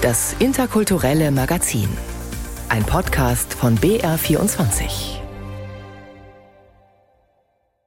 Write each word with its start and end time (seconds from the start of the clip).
Das 0.00 0.32
interkulturelle 0.34 1.32
Magazin. 1.32 1.88
Ein 2.68 2.84
Podcast 2.84 3.52
von 3.52 3.76
BR24. 3.78 5.18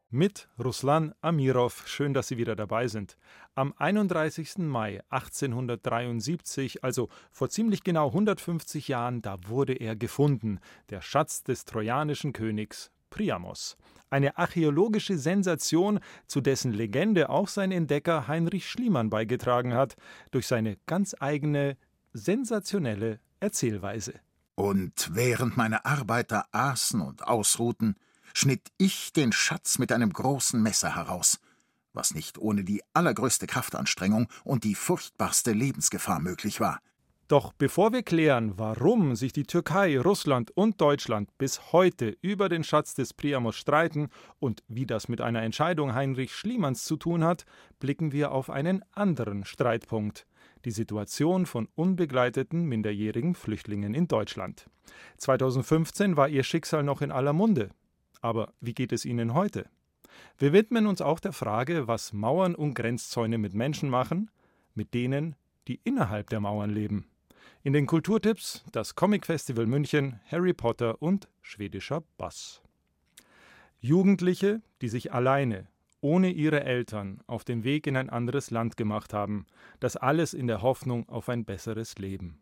Mit 0.10 0.50
Ruslan 0.62 1.14
Amirov. 1.22 1.88
Schön, 1.88 2.14
dass 2.14 2.28
Sie 2.28 2.36
wieder 2.36 2.58
dabei 2.58 2.90
sind. 2.90 3.16
Am 3.56 3.74
31. 3.78 4.58
Mai 4.58 5.00
1873, 5.08 6.84
also 6.84 7.08
vor 7.32 7.50
ziemlich 7.50 7.82
genau 7.82 8.08
150 8.08 8.90
Jahren, 8.90 9.22
da 9.22 9.38
wurde 9.48 9.76
er 9.76 9.96
gefunden, 9.96 10.60
der 10.90 11.02
Schatz 11.02 11.44
des 11.44 11.64
trojanischen 11.64 12.34
Königs 12.34 12.92
Priamos. 13.10 13.78
Eine 14.10 14.38
archäologische 14.38 15.18
Sensation, 15.18 16.02
zu 16.28 16.42
dessen 16.42 16.74
Legende 16.74 17.30
auch 17.30 17.48
sein 17.48 17.72
Entdecker 17.72 18.28
Heinrich 18.28 18.70
Schliemann 18.70 19.10
beigetragen 19.10 19.74
hat, 19.74 19.96
durch 20.32 20.48
seine 20.48 20.76
ganz 20.88 21.16
eigene, 21.18 21.78
sensationelle 22.14 23.20
Erzählweise. 23.40 24.14
Und 24.56 25.10
während 25.14 25.58
meine 25.58 25.86
Arbeiter 25.86 26.46
aßen 26.52 27.02
und 27.02 27.24
ausruhten, 27.28 27.96
schnitt 28.34 28.72
ich 28.78 29.14
den 29.14 29.32
Schatz 29.32 29.80
mit 29.80 29.92
einem 29.92 30.12
großen 30.12 30.62
Messer 30.62 30.96
heraus, 30.96 31.40
was 31.94 32.14
nicht 32.14 32.38
ohne 32.38 32.64
die 32.64 32.82
allergrößte 32.94 33.48
Kraftanstrengung 33.48 34.28
und 34.44 34.64
die 34.64 34.76
furchtbarste 34.76 35.52
Lebensgefahr 35.52 36.20
möglich 36.20 36.60
war. 36.60 36.80
Doch 37.28 37.54
bevor 37.54 37.94
wir 37.94 38.04
klären, 38.04 38.58
warum 38.58 39.16
sich 39.16 39.32
die 39.32 39.46
Türkei, 39.46 39.98
Russland 39.98 40.52
und 40.52 40.82
Deutschland 40.82 41.30
bis 41.38 41.72
heute 41.72 42.18
über 42.22 42.50
den 42.50 42.66
Schatz 42.66 42.94
des 42.94 43.14
Priamos 43.14 43.56
streiten 43.56 44.10
und 44.40 44.64
wie 44.68 44.86
das 44.86 45.08
mit 45.08 45.22
einer 45.22 45.42
Entscheidung 45.42 45.94
Heinrich 45.94 46.36
Schliemanns 46.36 46.84
zu 46.84 46.98
tun 46.98 47.24
hat, 47.24 47.46
blicken 47.80 48.12
wir 48.12 48.34
auf 48.34 48.50
einen 48.50 48.84
anderen 48.92 49.46
Streitpunkt 49.46 50.28
die 50.66 50.72
Situation 50.72 51.46
von 51.46 51.68
unbegleiteten 51.76 52.66
minderjährigen 52.66 53.36
Flüchtlingen 53.36 53.94
in 53.94 54.08
Deutschland. 54.08 54.70
2015 55.18 56.18
war 56.18 56.30
ihr 56.30 56.44
Schicksal 56.44 56.84
noch 56.84 57.02
in 57.02 57.12
aller 57.12 57.34
Munde. 57.34 57.70
Aber 58.22 58.54
wie 58.60 58.74
geht 58.74 58.92
es 58.92 59.06
ihnen 59.06 59.34
heute? 59.34 59.70
Wir 60.38 60.54
widmen 60.54 60.88
uns 60.88 61.02
auch 61.02 61.20
der 61.20 61.34
Frage, 61.34 61.88
was 61.88 62.14
Mauern 62.14 62.56
und 62.56 62.74
Grenzzäune 62.74 63.38
mit 63.38 63.54
Menschen 63.54 63.90
machen, 63.90 64.30
mit 64.76 64.94
denen, 64.94 65.36
die 65.68 65.80
innerhalb 65.84 66.30
der 66.30 66.40
Mauern 66.40 66.70
leben. 66.70 67.08
In 67.64 67.74
den 67.74 67.86
Kulturtipps 67.86 68.64
das 68.72 68.96
Comic 68.96 69.26
Festival 69.26 69.68
München, 69.68 70.20
Harry 70.26 70.54
Potter 70.54 71.02
und 71.02 71.28
schwedischer 71.42 72.04
Bass. 72.18 72.62
Jugendliche, 73.80 74.62
die 74.82 74.90
sich 74.90 75.14
alleine, 75.14 75.68
ohne 76.02 76.32
ihre 76.32 76.64
Eltern, 76.64 77.22
auf 77.28 77.44
den 77.44 77.64
Weg 77.64 77.88
in 77.88 77.96
ein 77.96 78.10
anderes 78.10 78.52
Land 78.52 78.76
gemacht 78.76 79.14
haben, 79.14 79.46
das 79.80 79.96
alles 79.96 80.34
in 80.34 80.48
der 80.48 80.62
Hoffnung 80.62 81.08
auf 81.08 81.30
ein 81.30 81.46
besseres 81.46 81.98
Leben. 81.98 82.42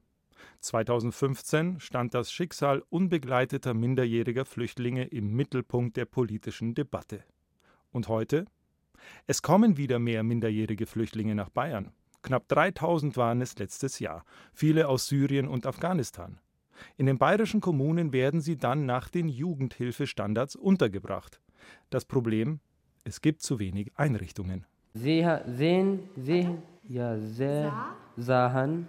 2015 0.62 1.80
stand 1.80 2.14
das 2.14 2.32
Schicksal 2.32 2.84
unbegleiteter 2.90 3.74
minderjähriger 3.74 4.46
Flüchtlinge 4.46 5.06
im 5.06 5.34
Mittelpunkt 5.36 5.98
der 5.98 6.06
politischen 6.06 6.74
Debatte. 6.74 7.24
Und 7.92 8.08
heute? 8.08 8.46
Es 9.28 9.42
kommen 9.42 9.78
wieder 9.78 10.00
mehr 10.00 10.24
minderjährige 10.24 10.86
Flüchtlinge 10.86 11.36
nach 11.36 11.50
Bayern. 11.50 11.92
Knapp 12.22 12.48
3000 12.50 13.16
waren 13.16 13.42
es 13.42 13.58
letztes 13.58 14.00
Jahr, 14.00 14.26
viele 14.54 14.88
aus 14.88 15.08
Syrien 15.08 15.48
und 15.48 15.66
Afghanistan. 15.66 16.40
In 16.98 17.06
den 17.06 17.18
bayerischen 17.18 17.62
Kommunen 17.62 18.14
werden 18.14 18.42
sie 18.42 18.58
dann 18.58 18.86
nach 18.86 19.10
den 19.10 19.28
Jugendhilfestandards 19.30 20.56
untergebracht. 20.56 21.42
Das 21.90 22.06
Problem, 22.06 22.60
es 23.10 23.22
gibt 23.22 23.42
zu 23.42 23.60
wenig 23.60 23.92
Einrichtungen. 23.96 24.66
Sie 24.94 25.26
sehen, 25.48 26.00
sehen, 26.16 26.60
ja, 26.88 27.18
sehr, 27.18 27.74
sahen. 28.18 28.88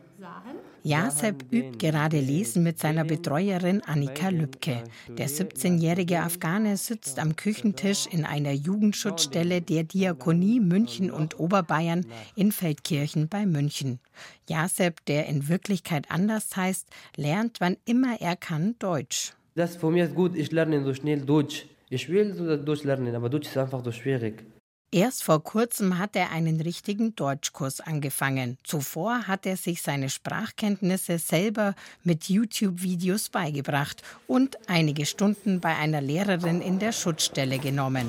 Jaseb 0.83 1.45
übt 1.51 1.79
gerade 1.79 2.21
Lesen 2.21 2.63
mit 2.63 2.79
seiner 2.79 3.05
Betreuerin 3.05 3.83
Annika 3.83 4.29
Lübke. 4.29 4.85
Der 5.09 5.29
17-jährige 5.29 6.21
Afghane 6.21 6.77
sitzt 6.77 7.19
am 7.19 7.37
Küchentisch 7.37 8.07
in 8.07 8.25
einer 8.25 8.53
Jugendschutzstelle 8.53 9.61
der 9.61 9.85
Diakonie 9.85 10.61
München 10.61 11.11
und 11.11 11.39
Oberbayern 11.39 12.07
in 12.35 12.53
Feldkirchen 12.53 13.29
bei 13.29 13.47
München. 13.47 14.01
Jaseb, 14.49 15.05
der 15.07 15.27
in 15.27 15.49
Wirklichkeit 15.49 16.11
anders 16.11 16.57
heißt, 16.57 16.89
lernt, 17.17 17.61
wann 17.61 17.77
immer 17.85 18.21
er 18.21 18.37
kann, 18.37 18.75
Deutsch. 18.79 19.33
Das 19.55 19.77
für 19.77 19.91
mich 19.91 20.03
ist 20.03 20.15
gut, 20.15 20.35
ich 20.35 20.51
lerne 20.51 20.83
so 20.85 20.95
schnell 20.95 21.21
Deutsch. 21.21 21.67
Ich 21.93 22.09
will 22.09 22.33
so 22.35 22.57
Deutsch 22.57 22.85
lernen, 22.85 23.15
aber 23.17 23.29
Deutsch 23.29 23.49
ist 23.49 23.57
einfach 23.57 23.85
so 23.85 23.91
schwierig. 23.91 24.45
Erst 24.93 25.25
vor 25.25 25.43
kurzem 25.43 25.99
hat 25.99 26.15
er 26.17 26.31
einen 26.31 26.61
richtigen 26.61 27.15
Deutschkurs 27.17 27.81
angefangen. 27.81 28.59
Zuvor 28.65 29.27
hat 29.27 29.45
er 29.45 29.57
sich 29.57 29.83
seine 29.83 30.09
Sprachkenntnisse 30.09 31.19
selber 31.19 31.75
mit 32.05 32.29
YouTube-Videos 32.29 33.29
beigebracht 33.29 34.03
und 34.29 34.57
einige 34.69 35.05
Stunden 35.05 35.61
bei 35.61 35.77
einer 35.77 36.01
Lehrerin 36.01 36.61
in 36.61 36.79
der 36.79 36.93
Schutzstelle 36.93 37.59
genommen. 37.59 38.09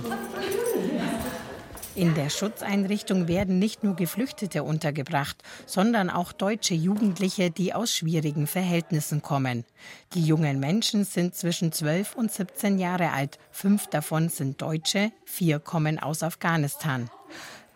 In 1.93 2.15
der 2.15 2.29
Schutzeinrichtung 2.29 3.27
werden 3.27 3.59
nicht 3.59 3.83
nur 3.83 3.97
Geflüchtete 3.97 4.63
untergebracht, 4.63 5.43
sondern 5.65 6.09
auch 6.09 6.31
deutsche 6.31 6.73
Jugendliche, 6.73 7.51
die 7.51 7.73
aus 7.73 7.93
schwierigen 7.93 8.47
Verhältnissen 8.47 9.21
kommen. 9.21 9.65
Die 10.13 10.23
jungen 10.23 10.61
Menschen 10.61 11.03
sind 11.03 11.35
zwischen 11.35 11.73
12 11.73 12.15
und 12.15 12.31
17 12.31 12.79
Jahre 12.79 13.11
alt. 13.11 13.39
Fünf 13.51 13.87
davon 13.87 14.29
sind 14.29 14.61
Deutsche, 14.61 15.11
vier 15.25 15.59
kommen 15.59 15.99
aus 15.99 16.23
Afghanistan. 16.23 17.09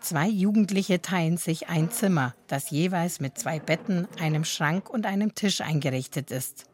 Zwei 0.00 0.28
Jugendliche 0.28 1.02
teilen 1.02 1.36
sich 1.36 1.68
ein 1.68 1.90
Zimmer, 1.90 2.34
das 2.46 2.70
jeweils 2.70 3.20
mit 3.20 3.36
zwei 3.38 3.58
Betten, 3.58 4.08
einem 4.18 4.44
Schrank 4.44 4.88
und 4.88 5.04
einem 5.04 5.34
Tisch 5.34 5.60
eingerichtet 5.60 6.30
ist. 6.30 6.64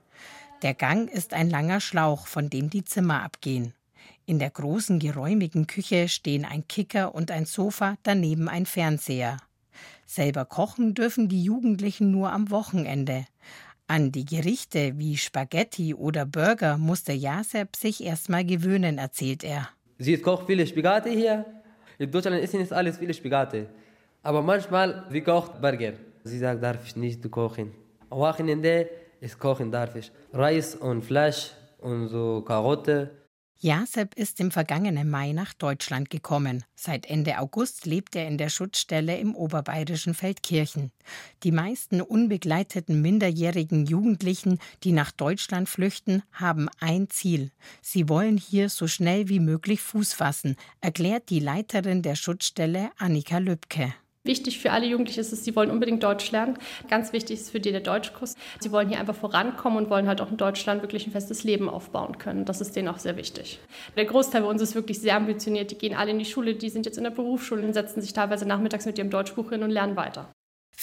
Der 0.63 0.75
Gang 0.75 1.11
ist 1.11 1.35
ein 1.35 1.51
langer 1.51 1.81
Schlauch, 1.81 2.29
von 2.29 2.51
dem 2.51 2.71
die 2.71 2.85
Zimmer 2.85 3.25
abgehen. 3.25 3.75
In 4.25 4.39
der 4.39 4.51
großen, 4.51 4.99
geräumigen 4.99 5.67
Küche 5.67 6.09
stehen 6.09 6.45
ein 6.45 6.67
Kicker 6.69 7.15
und 7.15 7.31
ein 7.31 7.45
Sofa, 7.45 7.97
daneben 8.03 8.49
ein 8.49 8.67
Fernseher. 8.67 9.39
Selber 10.07 10.45
kochen 10.45 10.95
dürfen 10.95 11.29
die 11.29 11.43
Jugendlichen 11.43 12.11
nur 12.11 12.33
am 12.33 12.51
Wochenende. 12.51 13.27
An 13.89 14.13
die 14.13 14.25
Gerichte 14.25 14.99
wie 14.99 15.17
Spaghetti 15.17 15.95
oder 15.95 16.25
Burger 16.25 16.79
musste 16.79 17.13
Jaseb 17.13 17.75
sich 17.77 18.03
erstmal 18.05 18.45
gewöhnen, 18.45 18.99
erzählt 18.99 19.43
er. 19.43 19.69
Sie 19.99 20.17
kocht 20.19 20.47
viele 20.47 20.67
Spaghetti 20.67 21.15
hier. 21.15 21.45
In 21.99 22.11
Deutschland 22.11 22.43
ist 22.43 22.73
alles 22.73 22.99
viele 22.99 23.15
Spaghetti. 23.15 23.67
Aber 24.23 24.41
manchmal, 24.43 25.05
sie 25.11 25.21
kocht 25.21 25.61
Burger. 25.61 25.95
Sie 26.25 26.39
sagt, 26.39 26.63
darf 26.63 26.87
ich 26.87 26.95
nicht 26.95 27.29
kochen. 27.31 27.73
Am 28.09 28.19
Wochenende, 28.19 28.89
ist 29.21 29.39
kochen 29.39 29.71
darf 29.71 29.95
ich. 29.97 30.11
Reis 30.33 30.75
und 30.75 31.03
Fleisch 31.03 31.53
und 31.79 32.09
so 32.09 32.43
Karotte. 32.43 33.11
Jaseb 33.59 34.15
ist 34.17 34.41
im 34.41 34.51
vergangenen 34.51 35.09
Mai 35.09 35.33
nach 35.33 35.55
Deutschland 35.55 36.11
gekommen. 36.11 36.65
Seit 36.75 37.07
Ende 37.07 37.39
August 37.39 37.87
lebt 37.87 38.17
er 38.17 38.27
in 38.27 38.37
der 38.37 38.49
Schutzstelle 38.49 39.17
im 39.19 39.37
oberbayerischen 39.37 40.15
Feldkirchen. 40.15 40.91
Die 41.45 41.53
meisten 41.53 42.01
unbegleiteten 42.01 43.01
minderjährigen 43.01 43.87
Jugendlichen, 43.87 44.59
die 44.83 44.93
nach 44.93 45.13
Deutschland 45.13 45.69
flüchten, 45.69 46.25
haben 46.33 46.69
ein 46.81 47.09
Ziel. 47.09 47.53
Sie 47.81 48.09
wollen 48.09 48.37
hier 48.37 48.69
so 48.69 48.89
schnell 48.89 49.29
wie 49.29 49.41
möglich 49.41 49.81
Fuß 49.81 50.13
fassen, 50.13 50.57
erklärt 50.81 51.31
die 51.31 51.41
Leiterin 51.41 52.03
der 52.03 52.17
Schutzstelle 52.17 52.91
Annika 52.99 53.39
Lübke. 53.39 53.95
Wichtig 54.25 54.61
für 54.61 54.71
alle 54.71 54.87
Jugendlichen 54.87 55.19
ist 55.19 55.33
es, 55.33 55.43
sie 55.43 55.57
wollen 55.57 55.73
unbedingt 55.73 56.05
Deutsch 56.05 56.31
lernen. 56.31 56.57
Ganz 56.89 57.13
wichtig 57.13 57.41
ist 57.41 57.51
für 57.51 57.59
die 57.59 57.73
der 57.73 57.81
Deutschkurs. 57.81 58.37
Sie 58.61 58.71
wollen 58.71 58.89
hier 58.89 59.01
einfach 59.01 59.17
vorankommen 59.17 59.79
und 59.79 59.91
wollen 59.91 60.07
halt 60.07 60.21
auch 60.21 60.31
in 60.31 60.37
Deutschland 60.37 60.81
wirklich 60.83 61.09
ein 61.09 61.11
festes 61.11 61.43
Leben 61.43 61.69
aufbauen 61.69 62.19
können. 62.19 62.45
Das 62.45 62.61
ist 62.61 62.77
denen 62.77 62.87
auch 62.87 62.99
sehr 62.99 63.17
wichtig. 63.17 63.59
Der 63.97 64.05
Großteil 64.05 64.43
bei 64.43 64.49
uns 64.49 64.63
ist 64.63 64.77
wirklich 64.77 65.01
sehr 65.01 65.17
ambitioniert. 65.17 65.73
Die 65.73 65.79
gehen 65.79 65.97
alle 65.97 66.13
in 66.13 66.21
die 66.21 66.25
Schule, 66.25 66.55
die 66.55 66.69
sind 66.69 66.87
jetzt 66.87 66.99
in 66.99 67.05
der 67.05 67.11
Berufsschule 67.11 67.67
und 67.67 67.73
setzen 67.73 68.01
sich 68.01 68.13
teilweise 68.13 68.47
nachmittags 68.47 68.87
mit 68.87 68.97
ihrem 68.97 69.11
Deutschbuch 69.11 69.51
hin 69.51 69.65
und 69.65 69.71
lernen 69.71 69.97
weiter. 69.97 70.33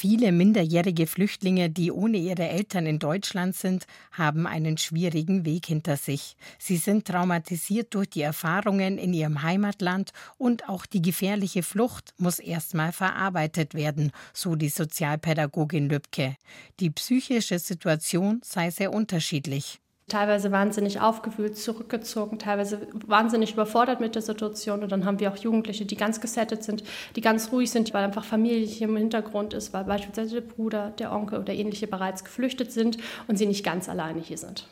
Viele 0.01 0.31
minderjährige 0.31 1.07
Flüchtlinge, 1.07 1.69
die 1.69 1.91
ohne 1.91 2.15
ihre 2.15 2.47
Eltern 2.47 2.85
in 2.85 2.99
Deutschland 2.99 3.53
sind, 3.53 3.85
haben 4.13 4.47
einen 4.47 4.77
schwierigen 4.77 5.43
Weg 5.43 5.65
hinter 5.65 5.97
sich. 5.97 6.37
Sie 6.57 6.77
sind 6.77 7.03
traumatisiert 7.03 7.93
durch 7.93 8.09
die 8.09 8.21
Erfahrungen 8.21 8.97
in 8.97 9.13
ihrem 9.13 9.41
Heimatland 9.41 10.11
und 10.37 10.69
auch 10.69 10.85
die 10.85 11.01
gefährliche 11.01 11.63
Flucht 11.63 12.13
muss 12.17 12.39
erstmal 12.39 12.93
verarbeitet 12.93 13.73
werden, 13.73 14.13
so 14.31 14.55
die 14.55 14.69
Sozialpädagogin 14.69 15.89
Lübke. 15.89 16.37
Die 16.79 16.91
psychische 16.91 17.59
Situation 17.59 18.39
sei 18.41 18.71
sehr 18.71 18.93
unterschiedlich 18.93 19.81
teilweise 20.09 20.51
wahnsinnig 20.51 20.99
aufgewühlt, 20.99 21.57
zurückgezogen, 21.57 22.39
teilweise 22.39 22.87
wahnsinnig 23.05 23.53
überfordert 23.53 23.99
mit 23.99 24.15
der 24.15 24.21
Situation. 24.21 24.83
Und 24.83 24.91
dann 24.91 25.05
haben 25.05 25.19
wir 25.19 25.31
auch 25.31 25.37
Jugendliche, 25.37 25.85
die 25.85 25.95
ganz 25.95 26.19
gesettet 26.21 26.63
sind, 26.63 26.83
die 27.15 27.21
ganz 27.21 27.51
ruhig 27.51 27.71
sind, 27.71 27.93
weil 27.93 28.03
einfach 28.03 28.25
Familie 28.25 28.65
hier 28.65 28.87
im 28.87 28.97
Hintergrund 28.97 29.53
ist, 29.53 29.73
weil 29.73 29.85
beispielsweise 29.85 30.41
der 30.41 30.47
Bruder, 30.47 30.91
der 30.91 31.11
Onkel 31.11 31.39
oder 31.39 31.53
ähnliche 31.53 31.87
bereits 31.87 32.23
geflüchtet 32.23 32.71
sind 32.71 32.97
und 33.27 33.37
sie 33.37 33.45
nicht 33.45 33.63
ganz 33.63 33.87
alleine 33.89 34.19
hier 34.19 34.37
sind. 34.37 34.67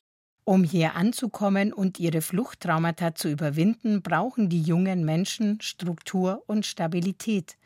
Um 0.50 0.64
hier 0.64 0.96
anzukommen 0.96 1.74
und 1.74 2.00
ihre 2.00 2.22
Fluchttraumata 2.22 3.14
zu 3.14 3.28
überwinden, 3.28 4.02
brauchen 4.02 4.48
die 4.48 4.62
jungen 4.62 5.04
Menschen 5.04 5.60
Struktur 5.60 6.42
und 6.48 6.66
Stabilität. 6.66 7.58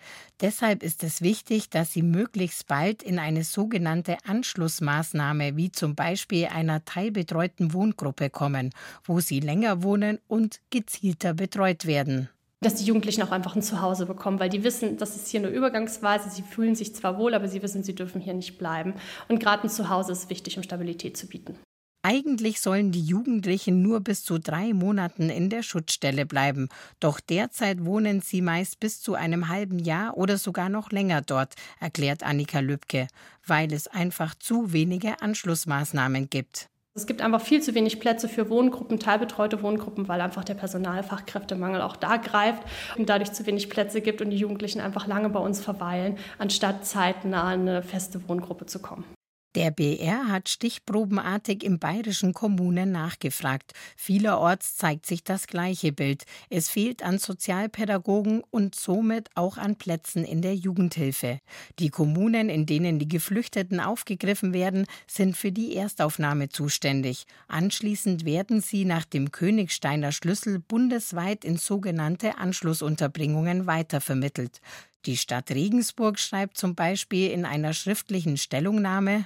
Deshalb 0.41 0.81
ist 0.81 1.03
es 1.03 1.21
wichtig, 1.21 1.69
dass 1.69 1.93
sie 1.93 2.01
möglichst 2.01 2.65
bald 2.65 3.03
in 3.03 3.19
eine 3.19 3.43
sogenannte 3.43 4.17
Anschlussmaßnahme, 4.25 5.57
wie 5.57 5.71
zum 5.71 5.93
Beispiel 5.93 6.47
einer 6.47 6.83
teilbetreuten 6.83 7.71
Wohngruppe 7.71 8.31
kommen, 8.31 8.71
wo 9.03 9.19
sie 9.19 9.41
länger 9.41 9.83
wohnen 9.83 10.17
und 10.27 10.59
gezielter 10.71 11.35
betreut 11.35 11.85
werden 11.85 12.29
dass 12.63 12.75
die 12.75 12.85
Jugendlichen 12.85 13.23
auch 13.23 13.31
einfach 13.31 13.55
ein 13.55 13.63
Zuhause 13.63 14.05
bekommen, 14.05 14.39
weil 14.39 14.49
die 14.49 14.63
wissen, 14.63 14.97
das 14.97 15.15
ist 15.15 15.27
hier 15.27 15.39
eine 15.39 15.49
Übergangsweise. 15.49 16.29
Sie 16.29 16.43
fühlen 16.43 16.75
sich 16.75 16.93
zwar 16.93 17.17
wohl, 17.17 17.33
aber 17.33 17.47
sie 17.47 17.63
wissen, 17.63 17.81
sie 17.81 17.95
dürfen 17.95 18.21
hier 18.21 18.35
nicht 18.35 18.59
bleiben. 18.59 18.93
Und 19.27 19.39
gerade 19.39 19.63
ein 19.63 19.69
Zuhause 19.71 20.11
ist 20.11 20.29
wichtig, 20.29 20.57
um 20.57 20.63
Stabilität 20.63 21.17
zu 21.17 21.25
bieten. 21.25 21.57
Eigentlich 22.03 22.61
sollen 22.61 22.91
die 22.91 23.03
Jugendlichen 23.03 23.83
nur 23.83 23.99
bis 23.99 24.23
zu 24.23 24.39
drei 24.39 24.73
Monaten 24.73 25.29
in 25.29 25.51
der 25.51 25.61
Schutzstelle 25.61 26.25
bleiben, 26.25 26.67
doch 26.99 27.19
derzeit 27.19 27.85
wohnen 27.85 28.21
sie 28.21 28.41
meist 28.41 28.79
bis 28.79 29.01
zu 29.01 29.13
einem 29.13 29.49
halben 29.49 29.77
Jahr 29.77 30.17
oder 30.17 30.39
sogar 30.39 30.69
noch 30.69 30.91
länger 30.91 31.21
dort, 31.21 31.53
erklärt 31.79 32.23
Annika 32.23 32.59
Lübke, 32.59 33.07
weil 33.45 33.71
es 33.71 33.87
einfach 33.87 34.33
zu 34.33 34.73
wenige 34.73 35.21
Anschlussmaßnahmen 35.21 36.31
gibt. 36.31 36.69
Es 36.95 37.05
gibt 37.05 37.21
einfach 37.21 37.39
viel 37.39 37.61
zu 37.61 37.75
wenig 37.75 37.99
Plätze 37.99 38.27
für 38.27 38.49
Wohngruppen, 38.49 38.99
teilbetreute 38.99 39.61
Wohngruppen, 39.61 40.07
weil 40.07 40.21
einfach 40.21 40.43
der 40.43 40.55
Personalfachkräftemangel 40.55 41.81
auch 41.81 41.95
da 41.95 42.17
greift 42.17 42.63
und 42.97 43.09
dadurch 43.09 43.31
zu 43.31 43.45
wenig 43.45 43.69
Plätze 43.69 44.01
gibt 44.01 44.21
und 44.21 44.31
die 44.31 44.37
Jugendlichen 44.37 44.81
einfach 44.81 45.05
lange 45.05 45.29
bei 45.29 45.39
uns 45.39 45.61
verweilen, 45.61 46.17
anstatt 46.39 46.83
zeitnah 46.83 47.47
eine 47.47 47.83
feste 47.83 48.27
Wohngruppe 48.27 48.65
zu 48.65 48.79
kommen. 48.79 49.05
Der 49.53 49.69
BR 49.69 50.29
hat 50.29 50.47
stichprobenartig 50.47 51.61
in 51.63 51.77
bayerischen 51.77 52.33
Kommunen 52.33 52.93
nachgefragt. 52.93 53.73
Vielerorts 53.97 54.77
zeigt 54.77 55.05
sich 55.05 55.25
das 55.25 55.45
gleiche 55.45 55.91
Bild. 55.91 56.23
Es 56.49 56.69
fehlt 56.69 57.03
an 57.03 57.19
Sozialpädagogen 57.19 58.43
und 58.49 58.75
somit 58.75 59.27
auch 59.35 59.57
an 59.57 59.75
Plätzen 59.75 60.23
in 60.23 60.41
der 60.41 60.55
Jugendhilfe. 60.55 61.39
Die 61.79 61.89
Kommunen, 61.89 62.47
in 62.47 62.65
denen 62.65 62.97
die 62.97 63.09
Geflüchteten 63.09 63.81
aufgegriffen 63.81 64.53
werden, 64.53 64.85
sind 65.05 65.35
für 65.35 65.51
die 65.51 65.75
Erstaufnahme 65.75 66.47
zuständig. 66.47 67.25
Anschließend 67.49 68.23
werden 68.23 68.61
sie 68.61 68.85
nach 68.85 69.03
dem 69.03 69.31
Königsteiner 69.31 70.13
Schlüssel 70.13 70.59
bundesweit 70.59 71.43
in 71.43 71.57
sogenannte 71.57 72.37
Anschlussunterbringungen 72.37 73.67
weitervermittelt. 73.67 74.61
Die 75.05 75.17
Stadt 75.17 75.51
Regensburg 75.51 76.19
schreibt 76.19 76.57
zum 76.57 76.75
Beispiel 76.75 77.31
in 77.31 77.43
einer 77.43 77.73
schriftlichen 77.73 78.37
Stellungnahme 78.37 79.25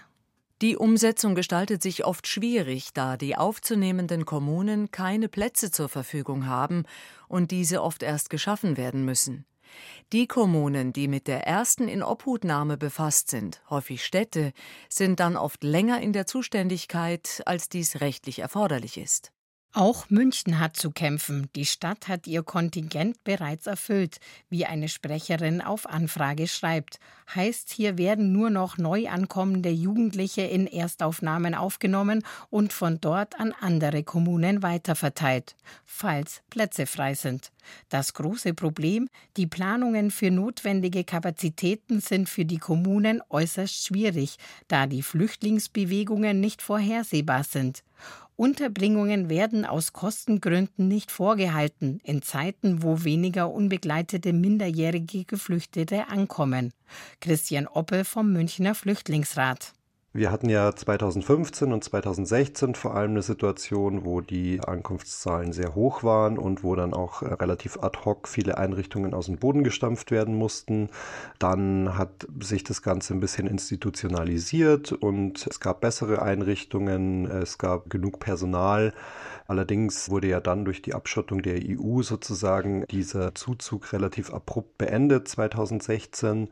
die 0.62 0.78
Umsetzung 0.78 1.36
gestaltet 1.36 1.82
sich 1.82 2.06
oft 2.06 2.28
schwierig, 2.28 2.94
da 2.94 3.18
die 3.18 3.36
aufzunehmenden 3.36 4.26
Kommunen 4.26 4.90
keine 4.90 5.28
Plätze 5.28 5.70
zur 5.70 5.90
Verfügung 5.90 6.46
haben 6.46 6.84
und 7.28 7.52
diese 7.52 7.82
oft 7.82 8.04
erst 8.04 8.30
geschaffen 8.30 8.78
werden 8.78 9.04
müssen. 9.04 9.46
Die 10.14 10.28
Kommunen, 10.28 10.94
die 10.94 11.10
mit 11.10 11.28
der 11.28 11.46
ersten 11.46 11.90
Inobhutnahme 11.90 12.78
befasst 12.78 13.30
sind, 13.30 13.62
häufig 13.70 14.06
Städte, 14.06 14.54
sind 14.88 15.20
dann 15.20 15.36
oft 15.36 15.64
länger 15.64 16.00
in 16.02 16.14
der 16.14 16.26
Zuständigkeit, 16.26 17.42
als 17.46 17.68
dies 17.68 18.00
rechtlich 18.00 18.40
erforderlich 18.40 18.98
ist. 18.98 19.35
Auch 19.78 20.10
München 20.10 20.58
hat 20.62 20.78
zu 20.78 20.90
kämpfen. 20.90 21.50
Die 21.54 21.66
Stadt 21.66 22.08
hat 22.08 22.28
ihr 22.28 22.44
Kontingent 22.44 23.22
bereits 23.26 23.68
erfüllt, 23.68 24.22
wie 24.50 24.66
eine 24.66 24.88
Sprecherin 24.88 25.60
auf 25.60 25.86
Anfrage 25.86 26.48
schreibt. 26.48 26.98
Heißt, 27.36 27.74
hier 27.74 27.98
werden 27.98 28.32
nur 28.32 28.50
noch 28.50 28.78
neu 28.78 29.10
ankommende 29.10 29.68
Jugendliche 29.68 30.44
in 30.44 30.66
Erstaufnahmen 30.66 31.56
aufgenommen 31.56 32.24
und 32.50 32.72
von 32.72 33.02
dort 33.02 33.38
an 33.38 33.54
andere 33.60 34.04
Kommunen 34.04 34.64
weiterverteilt, 34.64 35.58
falls 35.84 36.42
Plätze 36.50 36.86
frei 36.86 37.14
sind. 37.14 37.52
Das 37.90 38.14
große 38.14 38.54
Problem, 38.54 39.10
die 39.36 39.48
Planungen 39.48 40.10
für 40.10 40.32
notwendige 40.32 41.04
Kapazitäten 41.04 42.00
sind 42.00 42.30
für 42.30 42.46
die 42.46 42.60
Kommunen 42.60 43.22
äußerst 43.28 43.88
schwierig, 43.88 44.38
da 44.70 44.88
die 44.88 45.04
Flüchtlingsbewegungen 45.04 46.40
nicht 46.40 46.62
vorhersehbar 46.62 47.44
sind. 47.44 47.84
Unterbringungen 48.38 49.30
werden 49.30 49.66
aus 49.66 49.94
Kostengründen 49.94 50.90
nicht 50.90 51.10
vorgehalten, 51.10 52.00
in 52.04 52.22
Zeiten, 52.22 52.84
wo 52.84 53.04
weniger 53.06 53.50
unbegleitete 53.52 54.34
minderjährige 54.34 55.24
Geflüchtete 55.24 56.10
ankommen. 56.10 56.74
Christian 57.22 57.66
Oppe 57.68 58.04
vom 58.04 58.34
Münchner 58.34 58.76
Flüchtlingsrat. 58.76 59.74
Wir 60.16 60.32
hatten 60.32 60.48
ja 60.48 60.74
2015 60.74 61.74
und 61.74 61.84
2016 61.84 62.76
vor 62.76 62.96
allem 62.96 63.12
eine 63.12 63.22
Situation, 63.22 64.06
wo 64.06 64.22
die 64.22 64.62
Ankunftszahlen 64.62 65.52
sehr 65.52 65.76
hoch 65.76 66.04
waren 66.04 66.38
und 66.38 66.64
wo 66.64 66.74
dann 66.74 66.94
auch 66.94 67.22
äh, 67.22 67.34
relativ 67.34 67.78
ad 67.84 68.00
hoc 68.06 68.30
viele 68.30 68.58
Einrichtungen 68.58 69.14
aus 69.14 69.26
dem 69.26 69.36
Boden 69.36 69.66
gestampft 69.66 70.12
werden 70.12 70.38
mussten. 70.38 70.88
Dann 71.38 71.98
hat 71.98 72.28
sich 72.40 72.64
das 72.64 72.82
Ganze 72.82 73.14
ein 73.14 73.20
bisschen 73.20 73.46
institutionalisiert 73.46 74.94
und 74.94 75.48
es 75.48 75.60
gab 75.60 75.82
bessere 75.82 76.22
Einrichtungen, 76.22 77.30
es 77.30 77.58
gab 77.58 77.90
genug 77.90 78.22
Personal. 78.22 78.94
Allerdings 79.48 80.10
wurde 80.10 80.28
ja 80.28 80.40
dann 80.40 80.66
durch 80.66 80.82
die 80.82 80.96
Abschottung 80.96 81.44
der 81.44 81.60
EU 81.62 82.02
sozusagen 82.02 82.86
dieser 82.88 83.36
Zuzug 83.36 83.94
relativ 83.94 84.34
abrupt 84.34 84.78
beendet 84.78 85.28
2016. 85.28 86.48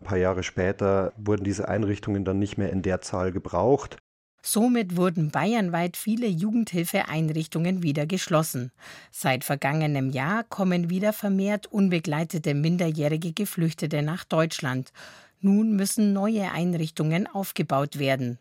Ein 0.00 0.04
paar 0.04 0.16
Jahre 0.16 0.42
später 0.42 1.12
wurden 1.18 1.44
diese 1.44 1.68
Einrichtungen 1.68 2.24
dann 2.24 2.38
nicht 2.38 2.56
mehr 2.56 2.70
in 2.70 2.80
der 2.80 3.02
Zahl 3.08 3.32
gebraucht. 3.32 3.96
Somit 4.42 4.96
wurden 4.96 5.30
bayernweit 5.30 5.96
viele 5.96 6.26
Jugendhilfeeinrichtungen 6.26 7.82
wieder 7.82 8.06
geschlossen. 8.06 8.70
Seit 9.10 9.44
vergangenem 9.44 10.10
Jahr 10.10 10.44
kommen 10.44 10.90
wieder 10.90 11.12
vermehrt 11.12 11.66
unbegleitete 11.66 12.54
minderjährige 12.54 13.32
Geflüchtete 13.32 14.02
nach 14.02 14.24
Deutschland. 14.24 14.92
Nun 15.40 15.74
müssen 15.74 16.12
neue 16.12 16.52
Einrichtungen 16.52 17.26
aufgebaut 17.26 17.98
werden. 17.98 18.38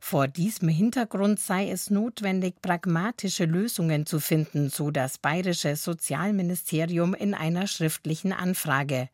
Vor 0.00 0.28
diesem 0.28 0.68
Hintergrund 0.68 1.40
sei 1.40 1.70
es 1.70 1.90
notwendig, 1.90 2.62
pragmatische 2.62 3.44
Lösungen 3.44 4.06
zu 4.06 4.20
finden, 4.20 4.70
so 4.70 4.90
das 4.90 5.18
bayerische 5.18 5.74
Sozialministerium 5.76 7.14
in 7.14 7.34
einer 7.34 7.66
schriftlichen 7.66 8.32
Anfrage. 8.32 9.10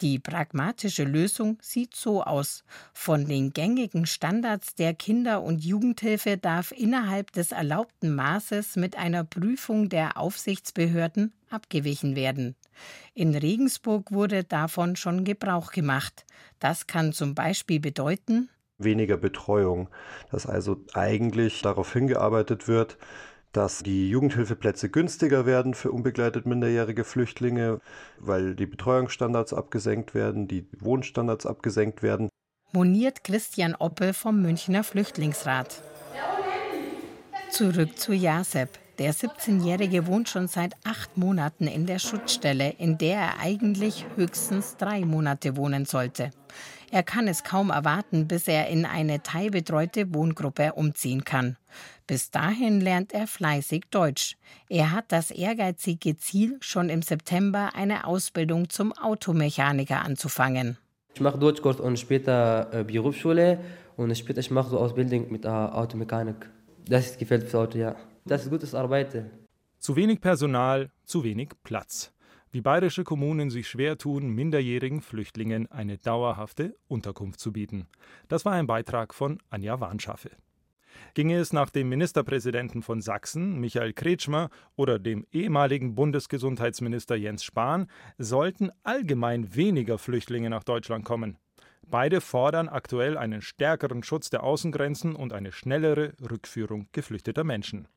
Die 0.00 0.18
pragmatische 0.18 1.04
Lösung 1.04 1.58
sieht 1.60 1.96
so 1.96 2.22
aus. 2.22 2.64
Von 2.94 3.26
den 3.26 3.52
gängigen 3.52 4.06
Standards 4.06 4.74
der 4.76 4.94
Kinder- 4.94 5.42
und 5.42 5.64
Jugendhilfe 5.64 6.38
darf 6.38 6.72
innerhalb 6.72 7.32
des 7.32 7.52
erlaubten 7.52 8.14
Maßes 8.14 8.76
mit 8.76 8.96
einer 8.96 9.24
Prüfung 9.24 9.88
der 9.88 10.16
Aufsichtsbehörden 10.16 11.32
abgewichen 11.50 12.14
werden. 12.14 12.54
In 13.12 13.34
Regensburg 13.34 14.12
wurde 14.12 14.44
davon 14.44 14.96
schon 14.96 15.24
Gebrauch 15.24 15.72
gemacht. 15.72 16.24
Das 16.60 16.86
kann 16.86 17.12
zum 17.12 17.34
Beispiel 17.34 17.80
bedeuten, 17.80 18.48
weniger 18.78 19.16
Betreuung, 19.16 19.88
dass 20.30 20.46
also 20.46 20.76
eigentlich 20.94 21.62
darauf 21.62 21.92
hingearbeitet 21.92 22.68
wird, 22.68 22.96
dass 23.52 23.82
die 23.82 24.08
Jugendhilfeplätze 24.10 24.88
günstiger 24.88 25.46
werden 25.46 25.74
für 25.74 25.90
unbegleitet 25.90 26.46
minderjährige 26.46 27.04
Flüchtlinge, 27.04 27.80
weil 28.18 28.54
die 28.54 28.66
Betreuungsstandards 28.66 29.52
abgesenkt 29.52 30.14
werden, 30.14 30.48
die 30.48 30.66
Wohnstandards 30.78 31.46
abgesenkt 31.46 32.02
werden. 32.02 32.28
Moniert 32.72 33.24
Christian 33.24 33.74
Oppe 33.74 34.12
vom 34.12 34.42
Münchner 34.42 34.84
Flüchtlingsrat. 34.84 35.82
Zurück 37.50 37.98
zu 37.98 38.12
Jasep. 38.12 38.68
Der 38.98 39.14
17-Jährige 39.14 40.06
wohnt 40.06 40.28
schon 40.28 40.48
seit 40.48 40.74
acht 40.84 41.16
Monaten 41.16 41.66
in 41.66 41.86
der 41.86 41.98
Schutzstelle, 41.98 42.74
in 42.78 42.98
der 42.98 43.16
er 43.16 43.40
eigentlich 43.40 44.04
höchstens 44.16 44.76
drei 44.76 45.04
Monate 45.04 45.56
wohnen 45.56 45.86
sollte. 45.86 46.30
Er 46.90 47.02
kann 47.02 47.28
es 47.28 47.44
kaum 47.44 47.68
erwarten, 47.68 48.28
bis 48.28 48.48
er 48.48 48.68
in 48.68 48.86
eine 48.86 49.22
teilbetreute 49.22 50.14
Wohngruppe 50.14 50.72
umziehen 50.72 51.24
kann. 51.24 51.58
Bis 52.06 52.30
dahin 52.30 52.80
lernt 52.80 53.12
er 53.12 53.26
fleißig 53.26 53.84
Deutsch. 53.90 54.36
Er 54.70 54.92
hat 54.92 55.12
das 55.12 55.30
ehrgeizige 55.30 56.16
Ziel, 56.16 56.56
schon 56.60 56.88
im 56.88 57.02
September 57.02 57.70
eine 57.74 58.06
Ausbildung 58.06 58.70
zum 58.70 58.92
Automechaniker 58.94 60.02
anzufangen. 60.02 60.78
Ich 61.14 61.20
mache 61.20 61.38
Deutschkurs 61.38 61.78
und 61.78 61.98
später 61.98 62.70
äh, 62.72 62.84
Berufsschule 62.84 63.58
und 63.96 64.16
später 64.16 64.40
ich 64.40 64.50
mache 64.50 64.70
so 64.70 64.78
Ausbildung 64.78 65.30
mit 65.30 65.44
äh, 65.44 65.48
Automechanik. 65.48 66.48
Das 66.88 67.18
gefällt 67.18 67.42
fürs 67.42 67.54
Auto, 67.54 67.76
ja. 67.76 67.96
Das 68.24 68.44
ist 68.44 68.50
gutes 68.50 68.74
Arbeiten. 68.74 69.30
Zu 69.78 69.94
wenig 69.94 70.20
Personal, 70.20 70.90
zu 71.04 71.22
wenig 71.22 71.50
Platz 71.64 72.12
wie 72.50 72.60
bayerische 72.60 73.04
Kommunen 73.04 73.50
sich 73.50 73.68
schwer 73.68 73.98
tun, 73.98 74.30
minderjährigen 74.30 75.00
Flüchtlingen 75.00 75.70
eine 75.70 75.98
dauerhafte 75.98 76.76
Unterkunft 76.88 77.40
zu 77.40 77.52
bieten. 77.52 77.86
Das 78.28 78.44
war 78.44 78.52
ein 78.52 78.66
Beitrag 78.66 79.14
von 79.14 79.38
Anja 79.50 79.80
Warnschaffe. 79.80 80.30
Ginge 81.14 81.38
es 81.38 81.52
nach 81.52 81.70
dem 81.70 81.88
Ministerpräsidenten 81.88 82.82
von 82.82 83.00
Sachsen, 83.00 83.60
Michael 83.60 83.92
Kretschmer, 83.92 84.50
oder 84.76 84.98
dem 84.98 85.26
ehemaligen 85.32 85.94
Bundesgesundheitsminister 85.94 87.16
Jens 87.16 87.44
Spahn, 87.44 87.88
sollten 88.18 88.70
allgemein 88.82 89.54
weniger 89.54 89.98
Flüchtlinge 89.98 90.50
nach 90.50 90.64
Deutschland 90.64 91.04
kommen. 91.04 91.38
Beide 91.86 92.20
fordern 92.20 92.68
aktuell 92.68 93.16
einen 93.16 93.40
stärkeren 93.40 94.02
Schutz 94.02 94.28
der 94.28 94.42
Außengrenzen 94.42 95.16
und 95.16 95.32
eine 95.32 95.52
schnellere 95.52 96.12
Rückführung 96.20 96.88
geflüchteter 96.92 97.44
Menschen. 97.44 97.88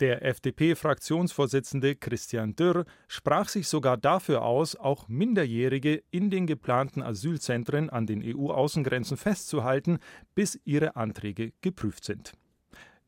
Der 0.00 0.24
FDP-Fraktionsvorsitzende 0.24 1.96
Christian 1.96 2.54
Dürr 2.56 2.84
sprach 3.06 3.48
sich 3.48 3.68
sogar 3.68 3.96
dafür 3.96 4.42
aus, 4.42 4.76
auch 4.76 5.08
Minderjährige 5.08 6.02
in 6.10 6.30
den 6.30 6.46
geplanten 6.46 7.02
Asylzentren 7.02 7.90
an 7.90 8.06
den 8.06 8.22
EU-Außengrenzen 8.24 9.16
festzuhalten, 9.16 9.98
bis 10.34 10.60
ihre 10.64 10.96
Anträge 10.96 11.52
geprüft 11.60 12.04
sind. 12.04 12.32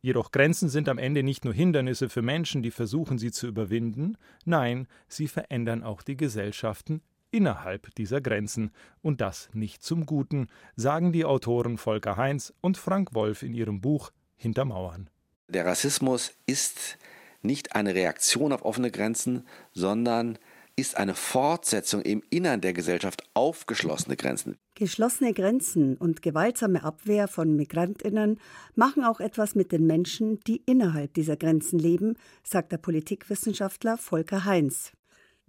Jedoch 0.02 0.30
Grenzen 0.30 0.70
sind 0.70 0.88
am 0.88 0.96
Ende 0.96 1.22
nicht 1.22 1.44
nur 1.44 1.52
Hindernisse 1.52 2.08
für 2.08 2.22
Menschen, 2.22 2.62
die 2.62 2.70
versuchen, 2.70 3.18
sie 3.18 3.30
zu 3.30 3.46
überwinden, 3.46 4.16
nein, 4.46 4.86
sie 5.08 5.28
verändern 5.28 5.82
auch 5.82 6.02
die 6.02 6.16
Gesellschaften 6.16 7.02
innerhalb 7.30 7.94
dieser 7.94 8.20
Grenzen, 8.20 8.70
und 9.02 9.20
das 9.20 9.50
nicht 9.52 9.82
zum 9.82 10.06
Guten, 10.06 10.48
sagen 10.74 11.12
die 11.12 11.24
Autoren 11.24 11.78
Volker 11.78 12.16
Heinz 12.16 12.52
und 12.60 12.76
Frank 12.76 13.14
Wolf 13.14 13.42
in 13.42 13.54
ihrem 13.54 13.80
Buch 13.80 14.10
Hinter 14.36 14.64
Mauern. 14.64 15.10
Der 15.50 15.66
Rassismus 15.66 16.33
ist 16.47 16.97
nicht 17.42 17.75
eine 17.75 17.97
Reaktion 17.97 18.52
auf 18.52 18.64
offene 18.64 18.92
Grenzen, 18.92 19.45
sondern 19.73 20.38
ist 20.76 20.97
eine 20.97 21.14
Fortsetzung 21.14 22.02
im 22.02 22.23
Innern 22.30 22.61
der 22.61 22.73
Gesellschaft 22.73 23.25
auf 23.35 23.66
geschlossene 23.66 24.16
Grenzen. 24.16 24.57
Geschlossene 24.76 25.35
Grenzen 25.35 25.97
und 25.97 26.23
gewaltsame 26.23 26.85
Abwehr 26.85 27.26
von 27.26 27.57
Migrantinnen 27.57 28.38
machen 28.76 29.02
auch 29.02 29.19
etwas 29.19 29.57
mit 29.57 29.73
den 29.73 29.87
Menschen, 29.87 30.38
die 30.47 30.62
innerhalb 30.66 31.14
dieser 31.14 31.37
Grenzen 31.37 31.80
leben, 31.80 32.14
sagt 32.45 32.71
der 32.71 32.78
Politikwissenschaftler 32.78 33.99
Volker 33.99 34.45
Heinz. 34.45 34.92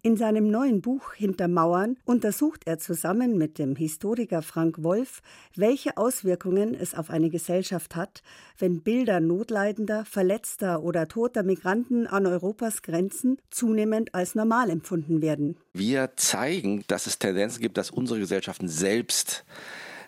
In 0.04 0.18
seinem 0.18 0.50
neuen 0.50 0.82
Buch 0.82 1.14
Hinter 1.14 1.48
Mauern 1.48 1.96
untersucht 2.06 2.64
er 2.66 2.80
zusammen 2.80 3.38
mit 3.38 3.60
dem 3.60 3.76
Historiker 3.76 4.42
Frank 4.42 4.82
Wolf, 4.82 5.22
welche 5.56 5.96
Auswirkungen 5.96 6.74
es 6.74 6.96
auf 6.96 7.12
eine 7.12 7.30
Gesellschaft 7.30 7.96
hat, 7.96 8.24
wenn 8.58 8.82
Bilder 8.82 9.20
notleidender, 9.20 10.04
verletzter 10.06 10.82
oder 10.82 11.08
toter 11.08 11.44
Migranten 11.44 12.08
an 12.08 12.26
Europas 12.26 12.82
Grenzen 12.82 13.38
zunehmend 13.52 14.16
als 14.16 14.34
normal 14.34 14.72
empfunden 14.72 15.22
werden. 15.22 15.56
Wir 15.74 16.10
zeigen, 16.16 16.84
dass 16.88 17.06
es 17.06 17.20
Tendenzen 17.20 17.62
gibt, 17.62 17.78
dass 17.78 17.92
unsere 17.92 18.18
Gesellschaften 18.18 18.70
selbst 18.70 19.46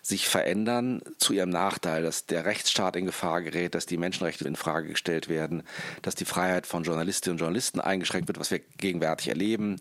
sich 0.04 0.28
verändern 0.28 1.00
zu 1.16 1.32
ihrem 1.32 1.48
Nachteil, 1.48 2.02
dass 2.02 2.26
der 2.26 2.44
Rechtsstaat 2.44 2.94
in 2.94 3.06
Gefahr 3.06 3.40
gerät, 3.40 3.74
dass 3.74 3.86
die 3.86 3.96
Menschenrechte 3.96 4.46
in 4.46 4.54
Frage 4.54 4.88
gestellt 4.88 5.30
werden, 5.30 5.62
dass 6.02 6.14
die 6.14 6.26
Freiheit 6.26 6.66
von 6.66 6.82
Journalistinnen 6.82 7.34
und 7.34 7.40
Journalisten 7.40 7.80
eingeschränkt 7.80 8.28
wird, 8.28 8.38
was 8.38 8.50
wir 8.50 8.58
gegenwärtig 8.76 9.28
erleben. 9.28 9.76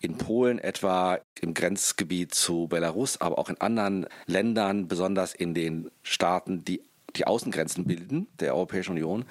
In 0.00 0.16
Polen 0.16 0.58
etwa 0.58 1.18
im 1.38 1.52
Grenzgebiet 1.52 2.34
zu 2.34 2.66
Belarus, 2.66 3.20
aber 3.20 3.38
auch 3.38 3.50
in 3.50 3.60
anderen 3.60 4.06
Ländern, 4.26 4.88
besonders 4.88 5.34
in 5.34 5.52
den 5.52 5.90
Staaten, 6.02 6.64
die 6.64 6.82
die 7.16 7.26
Außengrenzen 7.26 7.84
bilden 7.84 8.26
der 8.38 8.54
Europäischen 8.54 8.92
Union. 8.92 9.24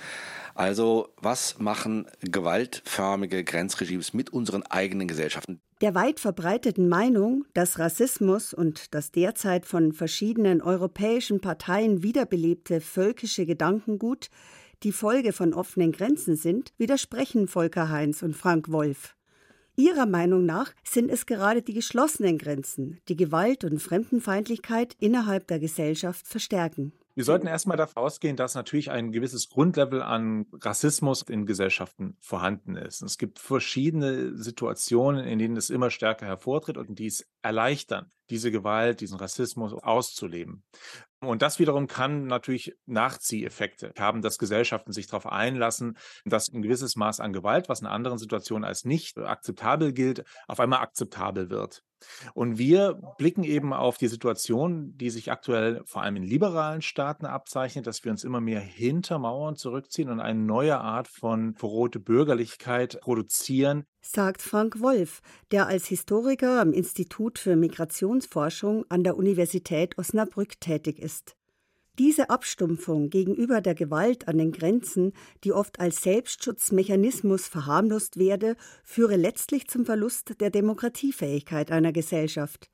Also 0.56 1.10
was 1.18 1.60
machen 1.60 2.08
gewaltförmige 2.22 3.44
Grenzregimes 3.44 4.14
mit 4.14 4.32
unseren 4.32 4.64
eigenen 4.64 5.08
Gesellschaften? 5.08 5.62
Der 5.82 5.94
weit 5.94 6.20
verbreiteten 6.20 6.90
Meinung, 6.90 7.46
dass 7.54 7.78
Rassismus 7.78 8.52
und 8.52 8.96
das 8.96 9.12
derzeit 9.12 9.68
von 9.68 9.94
verschiedenen 9.94 10.64
europäischen 10.64 11.40
Parteien 11.40 12.02
wiederbelebte 12.02 12.82
völkische 12.82 13.46
Gedankengut 13.46 14.30
die 14.82 14.92
Folge 14.92 15.34
von 15.34 15.54
offenen 15.54 15.92
Grenzen 15.92 16.36
sind, 16.36 16.74
widersprechen 16.78 17.48
Volker 17.48 17.90
Heinz 17.90 18.24
und 18.24 18.36
Frank 18.36 18.72
Wolf. 18.72 19.16
Ihrer 19.76 20.08
Meinung 20.08 20.46
nach 20.46 20.74
sind 20.84 21.12
es 21.12 21.28
gerade 21.28 21.62
die 21.62 21.76
geschlossenen 21.76 22.40
Grenzen, 22.40 23.00
die 23.08 23.16
Gewalt 23.16 23.64
und 23.64 23.80
Fremdenfeindlichkeit 23.80 24.96
innerhalb 25.00 25.46
der 25.48 25.60
Gesellschaft 25.60 26.28
verstärken. 26.28 26.92
Wir 27.18 27.24
sollten 27.24 27.48
erstmal 27.48 27.78
davon 27.78 28.04
ausgehen, 28.04 28.36
dass 28.36 28.54
natürlich 28.54 28.92
ein 28.92 29.12
gewisses 29.12 29.50
Grundlevel 29.50 30.04
an 30.04 30.46
Rassismus 30.54 31.24
in 31.24 31.48
Gesellschaften 31.48 32.16
vorhanden 32.20 32.76
ist. 32.76 33.02
Es 33.02 33.18
gibt 33.18 33.40
verschiedene 33.40 34.38
Situationen, 34.38 35.26
in 35.26 35.40
denen 35.40 35.58
es 35.58 35.72
immer 35.72 35.90
stärker 35.90 36.28
hervortritt 36.28 36.78
und 36.78 37.00
die 37.00 37.08
es 37.08 37.28
erleichtern, 37.42 38.12
diese 38.30 38.52
Gewalt, 38.52 39.02
diesen 39.02 39.18
Rassismus 39.18 39.74
auszuleben. 39.74 40.64
Und 41.20 41.42
das 41.42 41.58
wiederum 41.58 41.88
kann 41.88 42.28
natürlich 42.28 42.76
Nachzieheffekte 42.86 43.92
haben, 43.98 44.22
dass 44.22 44.38
Gesellschaften 44.38 44.92
sich 44.92 45.08
darauf 45.08 45.26
einlassen, 45.26 45.98
dass 46.26 46.50
ein 46.50 46.62
gewisses 46.62 46.96
Maß 46.96 47.20
an 47.20 47.34
Gewalt, 47.34 47.70
was 47.70 47.82
in 47.82 47.88
anderen 47.88 48.20
Situationen 48.20 48.64
als 48.64 48.86
nicht 48.86 49.18
akzeptabel 49.18 49.94
gilt, 49.94 50.24
auf 50.48 50.60
einmal 50.60 50.82
akzeptabel 50.82 51.50
wird. 51.50 51.84
Und 52.36 52.60
wir 52.60 53.00
blicken 53.18 53.44
eben 53.44 53.74
auf 53.74 53.98
die 53.98 54.08
Situation, 54.08 54.96
die 54.98 55.10
sich 55.10 55.32
aktuell 55.32 55.82
vor 55.86 56.04
allem 56.04 56.18
in 56.18 56.24
liberalen 56.24 56.84
Staaten 56.84 57.26
abzeichnet, 57.26 57.88
dass 57.88 58.04
wir 58.04 58.12
uns 58.12 58.24
immer 58.24 58.42
mehr 58.42 58.60
hinter 58.60 59.18
Mauern 59.18 59.56
zurückziehen 59.56 60.10
und 60.10 60.20
eine 60.20 60.40
neue 60.40 60.78
Art 60.80 61.08
von 61.08 61.56
verrohte 61.56 62.00
Bürgerlichkeit 62.00 63.00
produzieren. 63.02 63.86
Sagt 64.10 64.42
Frank 64.42 64.80
Wolf, 64.80 65.22
der 65.52 65.68
als 65.68 65.88
Historiker 65.88 66.62
am 66.62 66.72
Institut 66.72 67.38
für 67.38 67.58
Migrationsforschung 67.58 68.86
an 68.88 69.04
der 69.04 69.18
Universität 69.18 69.98
Osnabrück 69.98 70.62
tätig 70.62 71.00
ist. 71.00 71.36
Diese 72.00 72.30
Abstumpfung 72.30 73.10
gegenüber 73.10 73.60
der 73.60 73.76
Gewalt 73.76 74.30
an 74.30 74.38
den 74.38 74.54
Grenzen, 74.54 75.12
die 75.44 75.52
oft 75.52 75.82
als 75.82 76.04
Selbstschutzmechanismus 76.04 77.48
verharmlost 77.48 78.18
werde, 78.18 78.56
führe 78.86 79.18
letztlich 79.18 79.68
zum 79.68 79.86
Verlust 79.86 80.40
der 80.40 80.52
Demokratiefähigkeit 80.52 81.70
einer 81.70 81.92
Gesellschaft. 81.92 82.70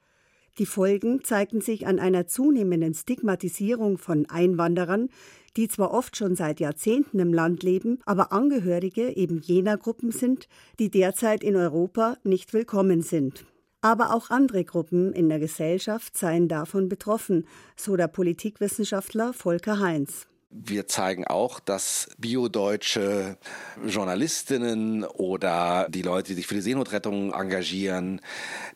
Die 0.60 0.68
Folgen 0.68 1.24
zeigten 1.24 1.62
sich 1.62 1.88
an 1.88 1.98
einer 2.00 2.28
zunehmenden 2.28 2.94
Stigmatisierung 2.94 3.98
von 3.98 4.30
Einwanderern, 4.30 5.10
die 5.58 5.68
zwar 5.68 5.92
oft 5.92 6.16
schon 6.16 6.36
seit 6.36 6.60
Jahrzehnten 6.60 7.18
im 7.18 7.34
Land 7.34 7.64
leben, 7.64 8.00
aber 8.06 8.32
Angehörige 8.32 9.16
eben 9.16 9.40
jener 9.42 9.78
Gruppen 9.78 10.12
sind, 10.12 10.48
die 10.78 10.92
derzeit 10.92 11.44
in 11.44 11.56
Europa 11.56 12.18
nicht 12.24 12.54
willkommen 12.54 13.02
sind. 13.02 13.46
Aber 13.82 14.14
auch 14.14 14.30
andere 14.30 14.64
Gruppen 14.64 15.12
in 15.12 15.28
der 15.28 15.40
Gesellschaft 15.40 16.16
seien 16.16 16.48
davon 16.48 16.88
betroffen, 16.88 17.48
so 17.76 17.98
der 17.98 18.08
Politikwissenschaftler 18.08 19.34
Volker 19.34 19.80
Heinz. 19.80 20.28
Wir 20.56 20.88
zeigen 20.88 21.26
auch, 21.26 21.60
dass 21.60 22.10
biodeutsche 22.20 23.38
Journalistinnen 23.86 25.04
oder 25.04 25.88
die 25.90 26.04
Leute, 26.04 26.30
die 26.30 26.36
sich 26.36 26.48
für 26.48 26.54
die 26.56 26.62
Seenotrettung 26.62 27.34
engagieren, 27.34 28.22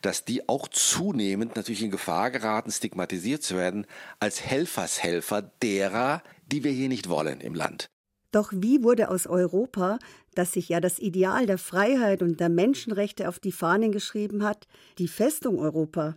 dass 0.02 0.24
die 0.24 0.48
auch 0.48 0.66
zunehmend 0.66 1.54
natürlich 1.54 1.82
in 1.82 1.92
Gefahr 1.92 2.32
geraten, 2.32 2.72
stigmatisiert 2.72 3.44
zu 3.44 3.56
werden 3.56 3.86
als 4.18 4.40
Helfershelfer 4.40 5.42
derer, 5.62 6.22
die 6.46 6.64
wir 6.64 6.72
hier 6.72 6.88
nicht 6.88 7.08
wollen 7.08 7.40
im 7.40 7.54
Land. 7.54 7.88
Doch 8.32 8.52
wie 8.52 8.82
wurde 8.82 9.08
aus 9.08 9.26
Europa, 9.26 9.98
das 10.34 10.52
sich 10.52 10.68
ja 10.68 10.80
das 10.80 10.98
Ideal 10.98 11.46
der 11.46 11.58
Freiheit 11.58 12.22
und 12.22 12.40
der 12.40 12.48
Menschenrechte 12.48 13.28
auf 13.28 13.38
die 13.38 13.52
Fahnen 13.52 13.92
geschrieben 13.92 14.42
hat, 14.42 14.66
die 14.98 15.08
Festung 15.08 15.58
Europa? 15.58 16.16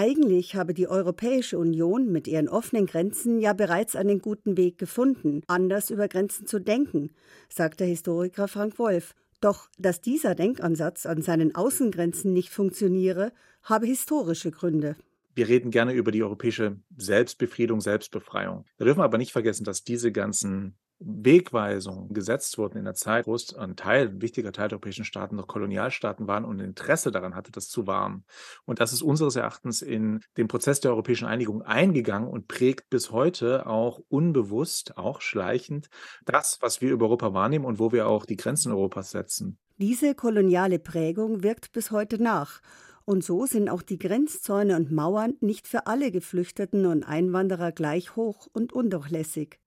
Eigentlich 0.00 0.54
habe 0.54 0.74
die 0.74 0.86
Europäische 0.86 1.58
Union 1.58 2.12
mit 2.12 2.28
ihren 2.28 2.48
offenen 2.48 2.86
Grenzen 2.86 3.40
ja 3.40 3.52
bereits 3.52 3.96
einen 3.96 4.20
guten 4.20 4.56
Weg 4.56 4.78
gefunden, 4.78 5.42
anders 5.48 5.90
über 5.90 6.06
Grenzen 6.06 6.46
zu 6.46 6.60
denken, 6.60 7.10
sagt 7.48 7.80
der 7.80 7.88
Historiker 7.88 8.46
Frank 8.46 8.78
Wolf. 8.78 9.16
Doch 9.40 9.68
dass 9.76 10.00
dieser 10.00 10.36
Denkansatz 10.36 11.04
an 11.04 11.20
seinen 11.20 11.56
Außengrenzen 11.56 12.32
nicht 12.32 12.50
funktioniere, 12.50 13.32
habe 13.64 13.86
historische 13.86 14.52
Gründe. 14.52 14.94
Wir 15.34 15.48
reden 15.48 15.72
gerne 15.72 15.94
über 15.94 16.12
die 16.12 16.22
europäische 16.22 16.76
Selbstbefriedung, 16.96 17.80
Selbstbefreiung. 17.80 18.66
Wir 18.76 18.84
dürfen 18.86 19.02
aber 19.02 19.18
nicht 19.18 19.32
vergessen, 19.32 19.64
dass 19.64 19.82
diese 19.82 20.12
ganzen 20.12 20.78
Wegweisungen 21.00 22.12
gesetzt 22.12 22.58
wurden 22.58 22.78
in 22.78 22.84
der 22.84 22.94
Zeit, 22.94 23.26
wo 23.26 23.34
es 23.34 23.54
ein 23.54 23.76
Teil, 23.76 24.08
ein 24.08 24.22
wichtiger 24.22 24.52
Teil 24.52 24.68
der 24.68 24.76
europäischen 24.76 25.04
Staaten 25.04 25.36
noch 25.36 25.46
Kolonialstaaten 25.46 26.26
waren 26.26 26.44
und 26.44 26.60
Interesse 26.60 27.12
daran 27.12 27.34
hatte, 27.34 27.52
das 27.52 27.68
zu 27.68 27.86
wahren. 27.86 28.24
Und 28.64 28.80
das 28.80 28.92
ist 28.92 29.02
unseres 29.02 29.36
Erachtens 29.36 29.82
in 29.82 30.20
den 30.36 30.48
Prozess 30.48 30.80
der 30.80 30.90
europäischen 30.90 31.26
Einigung 31.26 31.62
eingegangen 31.62 32.28
und 32.28 32.48
prägt 32.48 32.90
bis 32.90 33.12
heute 33.12 33.66
auch 33.66 34.00
unbewusst, 34.08 34.96
auch 34.96 35.20
schleichend, 35.20 35.88
das, 36.24 36.58
was 36.60 36.80
wir 36.80 36.90
über 36.90 37.06
Europa 37.06 37.32
wahrnehmen 37.32 37.64
und 37.64 37.78
wo 37.78 37.92
wir 37.92 38.08
auch 38.08 38.26
die 38.26 38.36
Grenzen 38.36 38.72
Europas 38.72 39.10
setzen. 39.10 39.58
Diese 39.76 40.16
koloniale 40.16 40.80
Prägung 40.80 41.44
wirkt 41.44 41.70
bis 41.72 41.92
heute 41.92 42.20
nach. 42.20 42.60
Und 43.04 43.24
so 43.24 43.46
sind 43.46 43.70
auch 43.70 43.80
die 43.80 43.98
Grenzzäune 43.98 44.76
und 44.76 44.90
Mauern 44.90 45.34
nicht 45.40 45.68
für 45.68 45.86
alle 45.86 46.10
Geflüchteten 46.10 46.84
und 46.84 47.04
Einwanderer 47.04 47.72
gleich 47.72 48.16
hoch 48.16 48.48
und 48.52 48.72
undurchlässig. 48.72 49.58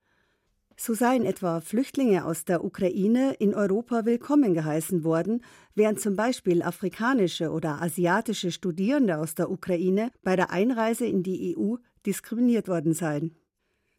So 0.77 0.93
seien 0.93 1.25
etwa 1.25 1.61
Flüchtlinge 1.61 2.25
aus 2.25 2.45
der 2.45 2.63
Ukraine 2.63 3.33
in 3.33 3.53
Europa 3.53 4.05
willkommen 4.05 4.53
geheißen 4.53 5.03
worden, 5.03 5.43
während 5.75 5.99
zum 5.99 6.15
Beispiel 6.15 6.63
afrikanische 6.63 7.51
oder 7.51 7.81
asiatische 7.81 8.51
Studierende 8.51 9.17
aus 9.17 9.35
der 9.35 9.51
Ukraine 9.51 10.11
bei 10.23 10.35
der 10.35 10.51
Einreise 10.51 11.05
in 11.05 11.23
die 11.23 11.55
EU 11.55 11.75
diskriminiert 12.05 12.67
worden 12.67 12.93
seien. 12.93 13.35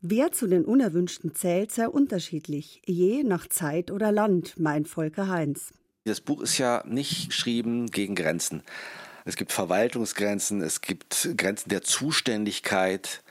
Wer 0.01 0.33
zu 0.33 0.49
den 0.49 0.65
Unerwünschten 0.65 1.35
zählt, 1.35 1.71
sei 1.71 1.89
unterschiedlich, 1.89 2.83
je 2.85 3.23
nach 3.23 3.47
Zeit 3.47 3.93
oder 3.93 4.11
Land, 4.11 4.59
meint 4.59 4.89
Volker 4.89 5.29
Heinz. 5.29 5.73
Das 6.05 6.21
Buch 6.21 6.43
ist 6.43 6.59
ja 6.59 6.83
nicht 6.89 7.29
geschrieben 7.29 7.87
gegen 7.87 8.17
Grenzen. 8.17 8.65
Es 9.25 9.37
gibt 9.37 9.53
Verwaltungsgrenzen, 9.53 10.63
es 10.63 10.81
gibt 10.81 11.31
Grenzen 11.37 11.69
der 11.69 11.83
Zuständigkeit, 11.83 13.23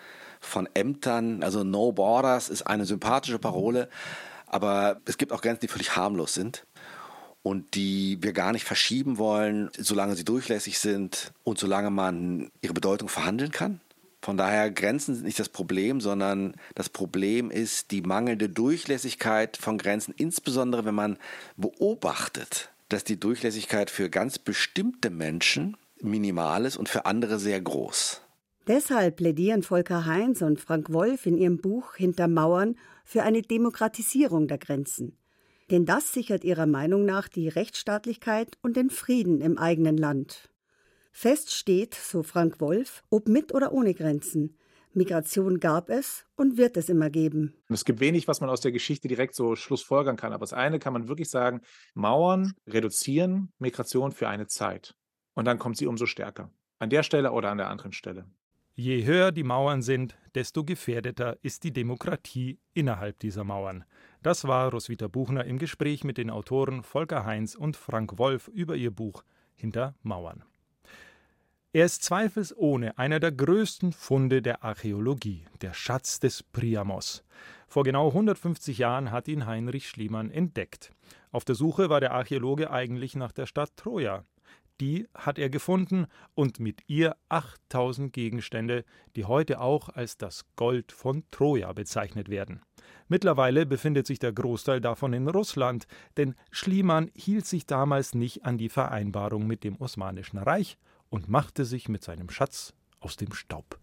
von 0.41 0.67
Ämtern. 0.73 1.43
Also 1.43 1.63
No 1.63 1.93
Borders 1.93 2.49
ist 2.49 2.63
eine 2.63 2.85
sympathische 2.85 3.39
Parole. 3.39 3.87
Aber 4.47 4.99
es 5.05 5.17
gibt 5.17 5.31
auch 5.31 5.41
Grenzen, 5.41 5.61
die 5.61 5.67
völlig 5.69 5.95
harmlos 5.95 6.33
sind 6.33 6.65
und 7.43 7.75
die 7.75 8.17
wir 8.21 8.33
gar 8.33 8.51
nicht 8.51 8.65
verschieben 8.65 9.17
wollen, 9.17 9.69
solange 9.77 10.15
sie 10.15 10.25
durchlässig 10.25 10.79
sind 10.79 11.31
und 11.43 11.57
solange 11.57 11.89
man 11.89 12.51
ihre 12.61 12.73
Bedeutung 12.73 13.07
verhandeln 13.07 13.51
kann. 13.51 13.79
Von 14.21 14.37
daher 14.37 14.69
Grenzen 14.69 15.15
sind 15.15 15.23
nicht 15.23 15.39
das 15.39 15.49
Problem, 15.49 15.99
sondern 15.99 16.53
das 16.75 16.89
Problem 16.89 17.49
ist 17.49 17.89
die 17.89 18.01
mangelnde 18.01 18.49
Durchlässigkeit 18.49 19.57
von 19.57 19.79
Grenzen, 19.79 20.13
insbesondere 20.15 20.85
wenn 20.85 20.93
man 20.93 21.17
beobachtet, 21.57 22.69
dass 22.89 23.03
die 23.03 23.19
Durchlässigkeit 23.19 23.89
für 23.89 24.09
ganz 24.09 24.37
bestimmte 24.37 25.09
Menschen 25.09 25.75
minimal 26.01 26.65
ist 26.65 26.77
und 26.77 26.89
für 26.89 27.05
andere 27.05 27.39
sehr 27.39 27.61
groß. 27.61 28.21
Deshalb 28.67 29.15
plädieren 29.15 29.63
Volker 29.63 30.05
Heinz 30.05 30.43
und 30.43 30.59
Frank 30.59 30.93
Wolf 30.93 31.25
in 31.25 31.35
ihrem 31.35 31.57
Buch 31.57 31.95
Hinter 31.95 32.27
Mauern 32.27 32.75
für 33.03 33.23
eine 33.23 33.41
Demokratisierung 33.41 34.47
der 34.47 34.59
Grenzen. 34.59 35.17
Denn 35.71 35.85
das 35.85 36.13
sichert 36.13 36.43
ihrer 36.43 36.67
Meinung 36.67 37.03
nach 37.03 37.27
die 37.27 37.47
Rechtsstaatlichkeit 37.47 38.57
und 38.61 38.77
den 38.77 38.89
Frieden 38.89 39.41
im 39.41 39.57
eigenen 39.57 39.97
Land. 39.97 40.51
Fest 41.11 41.53
steht, 41.53 41.95
so 41.95 42.23
Frank 42.23 42.61
Wolf, 42.61 43.03
ob 43.09 43.27
mit 43.27 43.53
oder 43.53 43.73
ohne 43.73 43.93
Grenzen. 43.93 44.57
Migration 44.93 45.59
gab 45.59 45.89
es 45.89 46.25
und 46.35 46.57
wird 46.57 46.77
es 46.77 46.89
immer 46.89 47.09
geben. 47.09 47.55
Es 47.69 47.85
gibt 47.85 47.99
wenig, 47.99 48.27
was 48.27 48.41
man 48.41 48.49
aus 48.49 48.61
der 48.61 48.73
Geschichte 48.73 49.07
direkt 49.07 49.35
so 49.35 49.55
schlussfolgern 49.55 50.17
kann. 50.17 50.33
Aber 50.33 50.43
das 50.43 50.53
eine 50.53 50.79
kann 50.79 50.93
man 50.93 51.07
wirklich 51.07 51.29
sagen, 51.29 51.61
Mauern 51.93 52.53
reduzieren 52.67 53.53
Migration 53.57 54.11
für 54.11 54.27
eine 54.27 54.47
Zeit. 54.47 54.93
Und 55.33 55.45
dann 55.45 55.59
kommt 55.59 55.77
sie 55.77 55.87
umso 55.87 56.05
stärker. 56.05 56.51
An 56.79 56.89
der 56.89 57.03
Stelle 57.03 57.31
oder 57.31 57.49
an 57.49 57.57
der 57.57 57.69
anderen 57.69 57.93
Stelle. 57.93 58.25
Je 58.83 59.05
höher 59.05 59.31
die 59.31 59.43
Mauern 59.43 59.83
sind, 59.83 60.17
desto 60.33 60.63
gefährdeter 60.63 61.37
ist 61.43 61.63
die 61.63 61.71
Demokratie 61.71 62.57
innerhalb 62.73 63.19
dieser 63.19 63.43
Mauern. 63.43 63.83
Das 64.23 64.45
war 64.45 64.71
Roswitha 64.71 65.07
Buchner 65.07 65.45
im 65.45 65.59
Gespräch 65.59 66.03
mit 66.03 66.17
den 66.17 66.31
Autoren 66.31 66.81
Volker 66.81 67.23
Heinz 67.23 67.53
und 67.53 67.77
Frank 67.77 68.17
Wolf 68.17 68.47
über 68.47 68.75
ihr 68.75 68.89
Buch 68.89 69.23
Hinter 69.53 69.93
Mauern. 70.01 70.43
Er 71.73 71.85
ist 71.85 72.01
zweifelsohne 72.03 72.97
einer 72.97 73.19
der 73.19 73.31
größten 73.31 73.93
Funde 73.93 74.41
der 74.41 74.63
Archäologie, 74.63 75.45
der 75.61 75.75
Schatz 75.75 76.19
des 76.19 76.41
Priamos. 76.41 77.23
Vor 77.67 77.83
genau 77.83 78.07
150 78.07 78.79
Jahren 78.79 79.11
hat 79.11 79.27
ihn 79.27 79.45
Heinrich 79.45 79.87
Schliemann 79.89 80.31
entdeckt. 80.31 80.91
Auf 81.31 81.45
der 81.45 81.53
Suche 81.53 81.91
war 81.91 81.99
der 81.99 82.13
Archäologe 82.13 82.71
eigentlich 82.71 83.15
nach 83.15 83.31
der 83.31 83.45
Stadt 83.45 83.77
Troja. 83.77 84.25
Die 84.81 85.07
hat 85.13 85.37
er 85.37 85.51
gefunden 85.51 86.07
und 86.33 86.59
mit 86.59 86.81
ihr 86.87 87.15
8000 87.29 88.11
Gegenstände, 88.11 88.83
die 89.15 89.25
heute 89.25 89.61
auch 89.61 89.89
als 89.89 90.17
das 90.17 90.43
Gold 90.55 90.91
von 90.91 91.23
Troja 91.29 91.71
bezeichnet 91.71 92.29
werden. 92.29 92.61
Mittlerweile 93.07 93.67
befindet 93.67 94.07
sich 94.07 94.17
der 94.17 94.33
Großteil 94.33 94.81
davon 94.81 95.13
in 95.13 95.27
Russland, 95.27 95.85
denn 96.17 96.33
Schliemann 96.49 97.11
hielt 97.15 97.45
sich 97.45 97.67
damals 97.67 98.15
nicht 98.15 98.43
an 98.43 98.57
die 98.57 98.69
Vereinbarung 98.69 99.45
mit 99.45 99.63
dem 99.63 99.79
Osmanischen 99.79 100.39
Reich 100.39 100.79
und 101.09 101.29
machte 101.29 101.63
sich 101.63 101.87
mit 101.87 102.03
seinem 102.03 102.31
Schatz 102.31 102.73
aus 102.99 103.17
dem 103.17 103.33
Staub. 103.33 103.77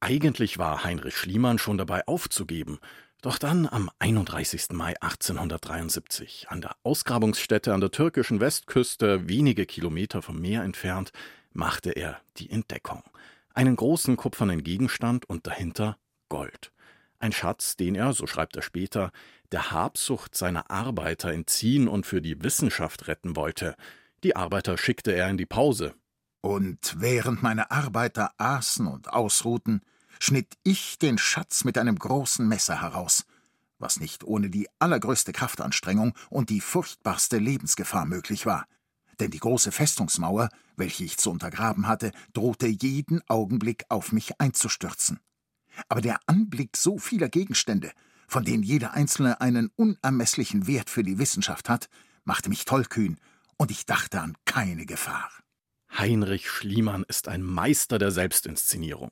Eigentlich 0.00 0.58
war 0.58 0.84
Heinrich 0.84 1.16
Schliemann 1.16 1.56
schon 1.58 1.78
dabei 1.78 2.06
aufzugeben, 2.06 2.78
doch 3.22 3.38
dann 3.38 3.66
am 3.66 3.88
31. 4.00 4.72
Mai 4.72 4.94
1873 5.00 6.46
an 6.50 6.60
der 6.60 6.76
Ausgrabungsstätte 6.82 7.72
an 7.72 7.80
der 7.80 7.92
türkischen 7.92 8.40
Westküste, 8.40 9.28
wenige 9.28 9.64
Kilometer 9.64 10.22
vom 10.22 10.40
Meer 10.40 10.62
entfernt, 10.64 11.12
machte 11.52 11.92
er 11.92 12.20
die 12.36 12.50
Entdeckung. 12.50 13.02
Einen 13.54 13.76
großen 13.76 14.16
kupfernen 14.16 14.64
Gegenstand 14.64 15.24
und 15.28 15.46
dahinter 15.46 15.98
Gold. 16.28 16.72
Ein 17.20 17.30
Schatz, 17.32 17.76
den 17.76 17.94
er, 17.94 18.12
so 18.12 18.26
schreibt 18.26 18.56
er 18.56 18.62
später, 18.62 19.12
der 19.52 19.70
Habsucht 19.70 20.34
seiner 20.34 20.70
Arbeiter 20.70 21.32
entziehen 21.32 21.86
und 21.86 22.06
für 22.06 22.20
die 22.20 22.42
Wissenschaft 22.42 23.06
retten 23.06 23.36
wollte. 23.36 23.76
Die 24.24 24.34
Arbeiter 24.34 24.76
schickte 24.76 25.12
er 25.12 25.28
in 25.30 25.36
die 25.36 25.46
Pause, 25.46 25.94
und 26.40 26.96
während 26.98 27.40
meine 27.44 27.70
Arbeiter 27.70 28.32
aßen 28.36 28.88
und 28.88 29.12
ausruhten, 29.12 29.80
schnitt 30.22 30.56
ich 30.62 31.00
den 31.00 31.18
Schatz 31.18 31.64
mit 31.64 31.76
einem 31.76 31.98
großen 31.98 32.46
Messer 32.46 32.80
heraus, 32.80 33.24
was 33.80 33.98
nicht 33.98 34.22
ohne 34.22 34.50
die 34.50 34.68
allergrößte 34.78 35.32
Kraftanstrengung 35.32 36.14
und 36.30 36.48
die 36.48 36.60
furchtbarste 36.60 37.38
Lebensgefahr 37.38 38.06
möglich 38.06 38.46
war. 38.46 38.66
Denn 39.18 39.32
die 39.32 39.40
große 39.40 39.72
Festungsmauer, 39.72 40.48
welche 40.76 41.02
ich 41.02 41.18
zu 41.18 41.32
untergraben 41.32 41.88
hatte, 41.88 42.12
drohte 42.34 42.68
jeden 42.68 43.20
Augenblick 43.28 43.84
auf 43.88 44.12
mich 44.12 44.40
einzustürzen. 44.40 45.18
Aber 45.88 46.00
der 46.00 46.20
Anblick 46.26 46.76
so 46.76 46.98
vieler 46.98 47.28
Gegenstände, 47.28 47.90
von 48.28 48.44
denen 48.44 48.62
jeder 48.62 48.92
einzelne 48.92 49.40
einen 49.40 49.72
unermesslichen 49.74 50.68
Wert 50.68 50.88
für 50.88 51.02
die 51.02 51.18
Wissenschaft 51.18 51.68
hat, 51.68 51.88
machte 52.24 52.48
mich 52.48 52.64
tollkühn, 52.64 53.18
und 53.56 53.72
ich 53.72 53.86
dachte 53.86 54.20
an 54.20 54.36
keine 54.44 54.86
Gefahr. 54.86 55.30
Heinrich 55.98 56.48
Schliemann 56.48 57.04
ist 57.06 57.28
ein 57.28 57.42
Meister 57.42 57.98
der 57.98 58.12
Selbstinszenierung. 58.12 59.10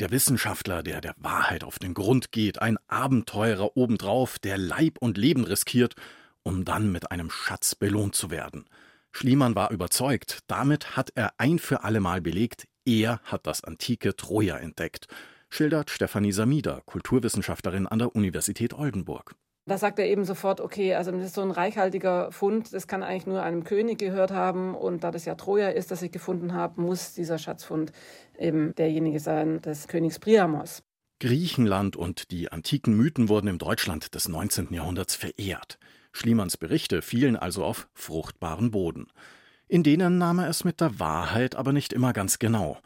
Der 0.00 0.10
Wissenschaftler, 0.10 0.82
der 0.82 1.00
der 1.00 1.14
Wahrheit 1.18 1.64
auf 1.64 1.78
den 1.78 1.94
Grund 1.94 2.32
geht, 2.32 2.60
ein 2.60 2.78
Abenteurer 2.88 3.76
obendrauf, 3.76 4.38
der 4.38 4.58
Leib 4.58 4.98
und 4.98 5.18
Leben 5.18 5.44
riskiert, 5.44 5.94
um 6.42 6.64
dann 6.64 6.90
mit 6.90 7.10
einem 7.10 7.30
Schatz 7.30 7.74
belohnt 7.74 8.14
zu 8.14 8.30
werden. 8.30 8.64
Schliemann 9.12 9.54
war 9.54 9.70
überzeugt, 9.70 10.40
damit 10.46 10.96
hat 10.96 11.10
er 11.14 11.34
ein 11.38 11.58
für 11.58 11.84
allemal 11.84 12.20
belegt, 12.20 12.66
er 12.84 13.20
hat 13.24 13.46
das 13.46 13.62
antike 13.62 14.16
Troja 14.16 14.56
entdeckt, 14.56 15.06
schildert 15.50 15.90
Stefanie 15.90 16.32
Samida, 16.32 16.80
Kulturwissenschaftlerin 16.86 17.86
an 17.86 17.98
der 17.98 18.16
Universität 18.16 18.72
Oldenburg. 18.74 19.36
Da 19.64 19.78
sagt 19.78 20.00
er 20.00 20.06
eben 20.06 20.24
sofort, 20.24 20.60
okay, 20.60 20.94
also 20.94 21.12
das 21.12 21.26
ist 21.26 21.34
so 21.34 21.42
ein 21.42 21.52
reichhaltiger 21.52 22.32
Fund, 22.32 22.72
das 22.72 22.88
kann 22.88 23.04
eigentlich 23.04 23.26
nur 23.26 23.42
einem 23.42 23.62
König 23.62 23.98
gehört 23.98 24.32
haben. 24.32 24.74
Und 24.74 25.04
da 25.04 25.12
das 25.12 25.24
ja 25.24 25.36
Troja 25.36 25.68
ist, 25.68 25.92
das 25.92 26.02
ich 26.02 26.10
gefunden 26.10 26.52
habe, 26.52 26.80
muss 26.80 27.14
dieser 27.14 27.38
Schatzfund 27.38 27.92
eben 28.36 28.74
derjenige 28.74 29.20
sein 29.20 29.60
des 29.60 29.86
Königs 29.86 30.18
Priamos. 30.18 30.82
Griechenland 31.20 31.94
und 31.94 32.32
die 32.32 32.50
antiken 32.50 32.96
Mythen 32.96 33.28
wurden 33.28 33.46
im 33.46 33.58
Deutschland 33.58 34.16
des 34.16 34.28
19. 34.28 34.72
Jahrhunderts 34.72 35.14
verehrt. 35.14 35.78
Schliemanns 36.12 36.56
Berichte 36.56 37.00
fielen 37.00 37.36
also 37.36 37.64
auf 37.64 37.88
fruchtbaren 37.94 38.72
Boden. 38.72 39.06
In 39.68 39.84
denen 39.84 40.18
nahm 40.18 40.40
er 40.40 40.48
es 40.48 40.64
mit 40.64 40.80
der 40.80 40.98
Wahrheit 40.98 41.54
aber 41.54 41.72
nicht 41.72 41.92
immer 41.92 42.12
ganz 42.12 42.40
genau. 42.40 42.78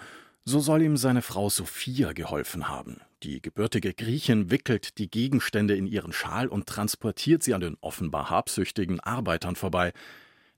So 0.48 0.61
soll 0.61 0.82
ihm 0.82 0.96
seine 0.96 1.22
Frau 1.22 1.50
Sophia 1.50 2.12
geholfen 2.12 2.68
haben. 2.68 3.00
Die 3.24 3.42
gebürtige 3.42 3.92
Griechin 3.92 4.48
wickelt 4.48 4.96
die 4.98 5.11
Gegenstände 5.11 5.74
in 5.74 5.88
ihren 5.88 6.12
Schal 6.12 6.46
und 6.46 6.68
transportiert 6.68 7.42
sie 7.42 7.52
an 7.52 7.62
den 7.62 7.76
offenbar 7.80 8.30
habsüchtigen 8.30 9.00
Arbeitern 9.00 9.56
vorbei. 9.56 9.92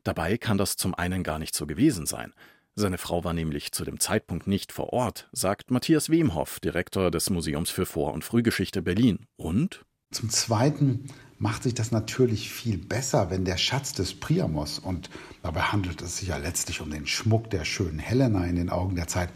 Dabei 0.05 0.37
kann 0.37 0.59
das 0.59 0.77
zum 0.77 0.95
einen 0.95 1.23
gar 1.23 1.39
nicht 1.39 1.55
so 1.55 1.67
gewesen 1.67 2.05
sein. 2.05 2.35
Seine 2.75 2.99
Frau 2.99 3.25
war 3.25 3.33
nämlich 3.33 3.73
zu 3.73 3.87
dem 3.87 3.99
Zeitpunkt 3.99 4.47
nicht 4.47 4.73
vor 4.73 4.93
Ort, 4.93 5.31
sagt 5.33 5.71
Matthias 5.71 6.11
Wemhoff, 6.11 6.61
Direktor 6.61 7.11
des 7.11 7.31
Museums 7.31 7.71
für 7.71 7.87
Vor- 7.87 8.13
und 8.13 8.25
Frühgeschichte 8.25 8.83
Berlin. 8.83 9.21
Und? 9.37 9.87
Zum 10.11 10.29
Zweiten 10.29 11.07
macht 11.39 11.63
sich 11.63 11.73
das 11.73 11.93
natürlich 11.93 12.51
viel 12.51 12.77
besser, 12.77 13.31
wenn 13.31 13.47
der 13.47 13.57
Schatz 13.57 13.95
des 13.95 14.13
Priamos, 14.13 14.79
und 14.79 15.09
dabei 15.43 15.63
handelt 15.63 16.03
es 16.03 16.19
sich 16.19 16.29
ja 16.29 16.37
letztlich 16.37 16.83
um 16.83 16.91
den 16.91 17.07
Schmuck 17.07 17.49
der 17.49 17.65
schönen 17.65 17.99
Helena 17.99 18.45
in 18.45 18.57
den 18.57 18.69
Augen 18.69 18.97
der 18.97 19.07
Zeit, 19.07 19.31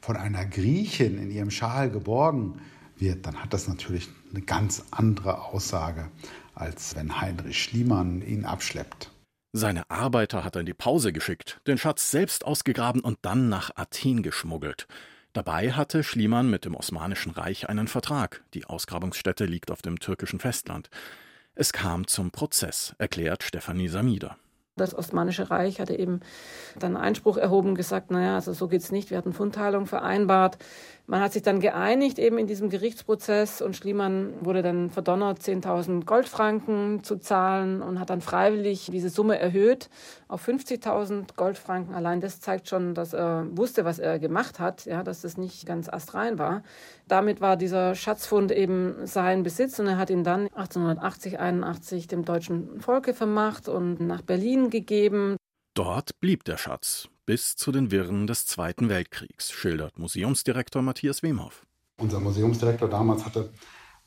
von 0.00 0.16
einer 0.16 0.46
Griechin 0.46 1.18
in 1.18 1.30
ihrem 1.30 1.50
Schal 1.50 1.90
geborgen 1.90 2.60
wird, 2.96 3.26
dann 3.26 3.42
hat 3.42 3.52
das 3.52 3.68
natürlich 3.68 4.08
eine 4.30 4.42
ganz 4.42 4.84
andere 4.90 5.42
Aussage, 5.42 6.10
als 6.54 6.94
wenn 6.96 7.20
Heinrich 7.20 7.62
Schliemann 7.62 8.22
ihn 8.22 8.44
abschleppt. 8.44 9.10
Seine 9.52 9.90
Arbeiter 9.90 10.44
hat 10.44 10.56
er 10.56 10.60
in 10.60 10.66
die 10.66 10.74
Pause 10.74 11.12
geschickt, 11.12 11.60
den 11.66 11.76
Schatz 11.76 12.10
selbst 12.10 12.44
ausgegraben 12.44 13.00
und 13.00 13.18
dann 13.22 13.48
nach 13.48 13.70
Athen 13.74 14.22
geschmuggelt. 14.22 14.86
Dabei 15.32 15.72
hatte 15.72 16.04
Schliemann 16.04 16.50
mit 16.50 16.64
dem 16.64 16.74
Osmanischen 16.74 17.30
Reich 17.32 17.68
einen 17.68 17.88
Vertrag. 17.88 18.44
Die 18.54 18.64
Ausgrabungsstätte 18.64 19.46
liegt 19.46 19.70
auf 19.70 19.82
dem 19.82 19.98
türkischen 19.98 20.38
Festland. 20.40 20.88
Es 21.54 21.72
kam 21.72 22.06
zum 22.06 22.30
Prozess, 22.30 22.94
erklärt 22.98 23.42
Stefanie 23.42 23.88
Samida. 23.88 24.36
Das 24.80 24.96
Osmanische 24.96 25.50
Reich 25.50 25.80
hatte 25.80 25.98
eben 25.98 26.20
dann 26.78 26.96
Einspruch 26.96 27.36
erhoben, 27.36 27.74
gesagt, 27.74 28.10
naja, 28.10 28.34
also 28.34 28.52
so 28.52 28.68
geht's 28.68 28.90
nicht. 28.90 29.10
Wir 29.10 29.18
hatten 29.18 29.32
Fundteilung 29.32 29.86
vereinbart. 29.86 30.58
Man 31.10 31.22
hat 31.22 31.32
sich 31.32 31.42
dann 31.42 31.58
geeinigt 31.58 32.20
eben 32.20 32.38
in 32.38 32.46
diesem 32.46 32.70
Gerichtsprozess 32.70 33.62
und 33.62 33.74
Schliemann 33.74 34.32
wurde 34.42 34.62
dann 34.62 34.90
verdonnert, 34.90 35.40
10.000 35.40 36.04
Goldfranken 36.04 37.02
zu 37.02 37.16
zahlen 37.16 37.82
und 37.82 37.98
hat 37.98 38.10
dann 38.10 38.20
freiwillig 38.20 38.90
diese 38.92 39.08
Summe 39.08 39.36
erhöht 39.36 39.90
auf 40.28 40.46
50.000 40.46 41.34
Goldfranken. 41.34 41.96
Allein 41.96 42.20
das 42.20 42.40
zeigt 42.40 42.68
schon, 42.68 42.94
dass 42.94 43.12
er 43.12 43.48
wusste, 43.50 43.84
was 43.84 43.98
er 43.98 44.20
gemacht 44.20 44.60
hat, 44.60 44.84
ja, 44.86 45.02
dass 45.02 45.22
das 45.22 45.36
nicht 45.36 45.66
ganz 45.66 45.88
astrein 45.88 46.38
war. 46.38 46.62
Damit 47.08 47.40
war 47.40 47.56
dieser 47.56 47.96
Schatzfund 47.96 48.52
eben 48.52 49.04
sein 49.04 49.42
Besitz 49.42 49.80
und 49.80 49.88
er 49.88 49.98
hat 49.98 50.10
ihn 50.10 50.22
dann 50.22 50.42
1880, 50.54 51.40
81 51.40 52.06
dem 52.06 52.24
deutschen 52.24 52.80
Volke 52.80 53.14
vermacht 53.14 53.68
und 53.68 53.98
nach 53.98 54.22
Berlin 54.22 54.70
gegeben. 54.70 55.34
Dort 55.74 56.20
blieb 56.20 56.44
der 56.44 56.56
Schatz 56.56 57.08
bis 57.30 57.54
zu 57.54 57.70
den 57.70 57.92
Wirren 57.92 58.26
des 58.26 58.44
Zweiten 58.44 58.88
Weltkriegs, 58.88 59.52
schildert 59.52 60.00
Museumsdirektor 60.00 60.82
Matthias 60.82 61.22
Wemhoff. 61.22 61.64
Unser 62.00 62.18
Museumsdirektor 62.18 62.88
damals 62.88 63.24
hatte 63.24 63.52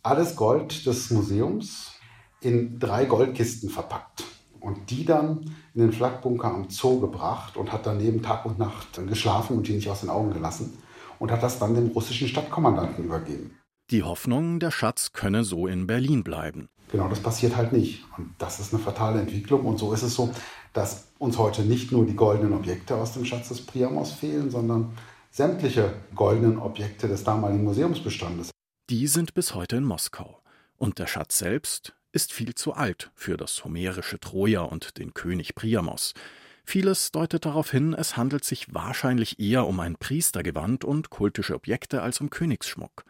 alles 0.02 0.36
Gold 0.36 0.86
des 0.86 1.10
Museums 1.10 1.94
in 2.42 2.80
drei 2.80 3.06
Goldkisten 3.06 3.70
verpackt 3.70 4.26
und 4.60 4.90
die 4.90 5.06
dann 5.06 5.56
in 5.74 5.84
den 5.84 5.94
Flakbunker 5.94 6.54
am 6.54 6.70
Zoo 6.70 7.00
gebracht 7.00 7.56
und 7.56 7.72
hat 7.72 7.86
daneben 7.86 8.22
Tag 8.22 8.46
und 8.46 8.60
Nacht 8.60 9.00
geschlafen 9.08 9.56
und 9.56 9.70
die 9.70 9.76
nicht 9.76 9.90
aus 9.90 10.02
den 10.02 10.10
Augen 10.10 10.34
gelassen 10.34 10.78
und 11.18 11.32
hat 11.32 11.44
das 11.44 11.60
dann 11.60 11.76
dem 11.76 11.92
russischen 11.92 12.28
Stadtkommandanten 12.28 13.06
übergeben. 13.06 13.58
Die 13.90 14.04
Hoffnung, 14.04 14.60
der 14.60 14.72
Schatz 14.72 15.14
könne 15.14 15.46
so 15.46 15.66
in 15.68 15.88
Berlin 15.88 16.26
bleiben. 16.26 16.68
Genau, 16.92 17.08
das 17.08 17.22
passiert 17.22 17.56
halt 17.56 17.72
nicht. 17.72 18.04
Und 18.18 18.36
das 18.38 18.60
ist 18.60 18.74
eine 18.74 18.84
fatale 18.84 19.22
Entwicklung. 19.22 19.66
Und 19.66 19.80
so 19.80 19.94
ist 19.94 20.04
es 20.04 20.14
so, 20.14 20.32
dass 20.74 21.08
uns 21.20 21.38
heute 21.38 21.62
nicht 21.62 21.92
nur 21.92 22.06
die 22.06 22.16
goldenen 22.16 22.54
Objekte 22.54 22.96
aus 22.96 23.14
dem 23.14 23.26
Schatz 23.26 23.50
des 23.50 23.66
Priamos 23.66 24.12
fehlen, 24.12 24.52
sondern 24.52 24.98
sämtliche 25.32 25.94
goldenen 26.16 26.58
Objekte 26.58 27.08
des 27.08 27.24
damaligen 27.24 27.64
Museumsbestandes. 27.64 28.52
Die 28.90 29.08
sind 29.08 29.34
bis 29.34 29.56
heute 29.56 29.78
in 29.78 29.84
Moskau. 29.84 30.42
Und 30.78 31.00
der 31.00 31.08
Schatz 31.08 31.38
selbst 31.38 31.96
ist 32.12 32.34
viel 32.34 32.54
zu 32.56 32.74
alt 32.74 33.12
für 33.16 33.38
das 33.38 33.64
homerische 33.64 34.20
Troja 34.20 34.62
und 34.62 34.98
den 34.98 35.14
König 35.14 35.56
Priamos. 35.56 36.14
Vieles 36.66 37.12
deutet 37.12 37.46
darauf 37.46 37.72
hin, 37.72 37.94
es 37.94 38.16
handelt 38.16 38.46
sich 38.46 38.74
wahrscheinlich 38.74 39.40
eher 39.40 39.68
um 39.68 39.80
ein 39.80 39.96
Priestergewand 39.96 40.86
und 40.86 41.10
kultische 41.10 41.56
Objekte 41.56 42.02
als 42.02 42.22
um 42.22 42.30
Königsschmuck. 42.30 43.04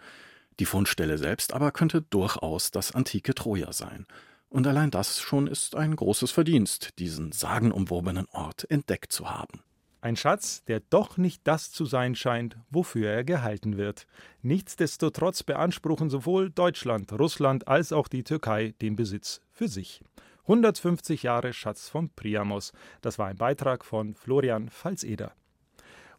Die 0.60 0.66
Fundstelle 0.66 1.18
selbst 1.18 1.54
aber 1.54 1.72
könnte 1.72 2.02
durchaus 2.02 2.72
das 2.72 2.94
antike 2.94 3.36
Troja 3.36 3.74
sein. 3.74 4.06
Und 4.54 4.68
allein 4.68 4.92
das 4.92 5.20
schon 5.20 5.48
ist 5.48 5.76
ein 5.76 5.96
großes 5.96 6.30
Verdienst, 6.30 7.00
diesen 7.00 7.32
sagenumwobenen 7.32 8.28
Ort 8.34 8.70
entdeckt 8.70 9.12
zu 9.12 9.32
haben. 9.32 9.64
Ein 10.00 10.16
Schatz, 10.16 10.64
der 10.66 10.80
doch 10.92 11.18
nicht 11.18 11.42
das 11.46 11.72
zu 11.72 11.86
sein 11.86 12.14
scheint, 12.14 12.56
wofür 12.70 13.10
er 13.10 13.24
gehalten 13.24 13.78
wird. 13.78 14.06
Nichtsdestotrotz 14.44 15.42
beanspruchen 15.42 16.12
sowohl 16.12 16.52
Deutschland, 16.52 17.12
Russland 17.14 17.68
als 17.68 17.92
auch 17.92 18.08
die 18.08 18.24
Türkei 18.24 18.76
den 18.80 18.96
Besitz 18.96 19.42
für 19.50 19.68
sich. 19.68 20.04
150 20.44 21.24
Jahre 21.24 21.52
Schatz 21.52 21.90
von 21.90 22.12
Priamos. 22.12 22.74
Das 23.02 23.18
war 23.18 23.30
ein 23.30 23.38
Beitrag 23.38 23.84
von 23.84 24.14
Florian 24.14 24.70
Falseder. 24.70 25.34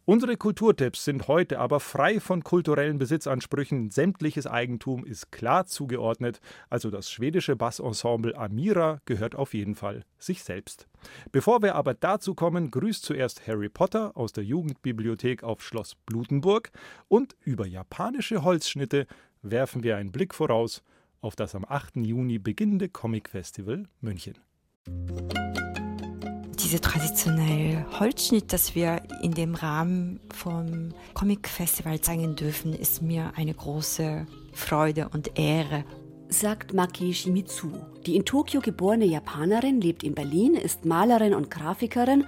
Unsere 0.07 0.37
Kulturtipps 0.37 1.03
sind 1.03 1.27
heute 1.27 1.57
aber 1.57 1.79
frei 1.79 2.19
von 2.19 2.43
kulturellen 2.43 2.99
Besitzansprüchen. 2.99 3.89
Sämtliches 3.89 4.45
Eigentum 4.45 5.03
ist 5.03 5.31
klar 5.31 5.65
zugeordnet. 5.65 6.41
Also 6.69 6.91
das 6.91 7.09
schwedische 7.09 7.55
Bassensemble 7.55 8.37
Amira 8.37 9.01
gehört 9.05 9.33
auf 9.33 9.55
jeden 9.55 9.73
Fall 9.73 10.05
sich 10.19 10.43
selbst. 10.43 10.87
Bevor 11.31 11.63
wir 11.63 11.73
aber 11.73 11.95
dazu 11.95 12.35
kommen, 12.35 12.69
grüßt 12.69 13.03
zuerst 13.03 13.47
Harry 13.47 13.67
Potter 13.67 14.15
aus 14.15 14.31
der 14.31 14.43
Jugendbibliothek 14.43 15.43
auf 15.43 15.63
Schloss 15.63 15.95
Blutenburg 15.95 16.69
und 17.07 17.35
über 17.43 17.65
japanische 17.65 18.43
Holzschnitte 18.43 19.07
werfen 19.41 19.81
wir 19.81 19.97
einen 19.97 20.11
Blick 20.11 20.35
voraus 20.35 20.83
auf 21.19 21.35
das 21.35 21.55
am 21.55 21.65
8. 21.67 21.95
Juni 21.97 22.37
beginnende 22.37 22.89
Comic 22.89 23.29
Festival 23.29 23.87
München 24.01 24.35
diese 26.75 26.91
traditionelle 26.91 27.85
Holzschnitt, 28.01 28.51
das 28.51 28.75
wir 28.75 29.01
in 29.21 29.31
dem 29.31 29.55
Rahmen 29.55 30.19
vom 30.33 30.89
Comic 31.13 31.47
Festival 31.47 32.01
zeigen 32.01 32.35
dürfen, 32.35 32.73
ist 32.73 33.01
mir 33.01 33.31
eine 33.37 33.53
große 33.53 34.25
Freude 34.51 35.07
und 35.13 35.39
Ehre. 35.39 35.85
Sagt 36.27 36.73
Maki 36.73 37.13
Shimizu. 37.13 37.71
Die 38.05 38.17
in 38.17 38.25
Tokio 38.25 38.59
geborene 38.59 39.05
Japanerin 39.05 39.79
lebt 39.79 40.03
in 40.03 40.15
Berlin, 40.15 40.55
ist 40.55 40.83
Malerin 40.83 41.33
und 41.33 41.49
Grafikerin 41.49 42.25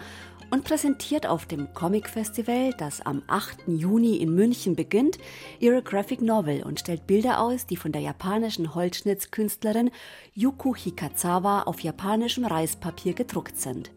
und 0.50 0.64
präsentiert 0.64 1.28
auf 1.28 1.46
dem 1.46 1.74
Comic 1.74 2.08
Festival, 2.08 2.72
das 2.78 3.02
am 3.02 3.24
8. 3.28 3.68
Juni 3.68 4.16
in 4.16 4.34
München 4.34 4.78
beginnt, 4.78 5.18
ihre 5.60 5.82
Graphic 5.82 6.22
Novel 6.22 6.64
und 6.64 6.80
stellt 6.80 7.06
Bilder 7.06 7.42
aus, 7.42 7.66
die 7.66 7.76
von 7.76 7.92
der 7.92 8.02
japanischen 8.02 8.76
Holzschnitzkünstlerin 8.76 9.92
Yuko 10.34 10.74
Hikazawa 10.74 11.64
auf 11.64 11.82
japanischem 11.82 12.46
Reispapier 12.46 13.12
gedruckt 13.12 13.60
sind. 13.60 13.92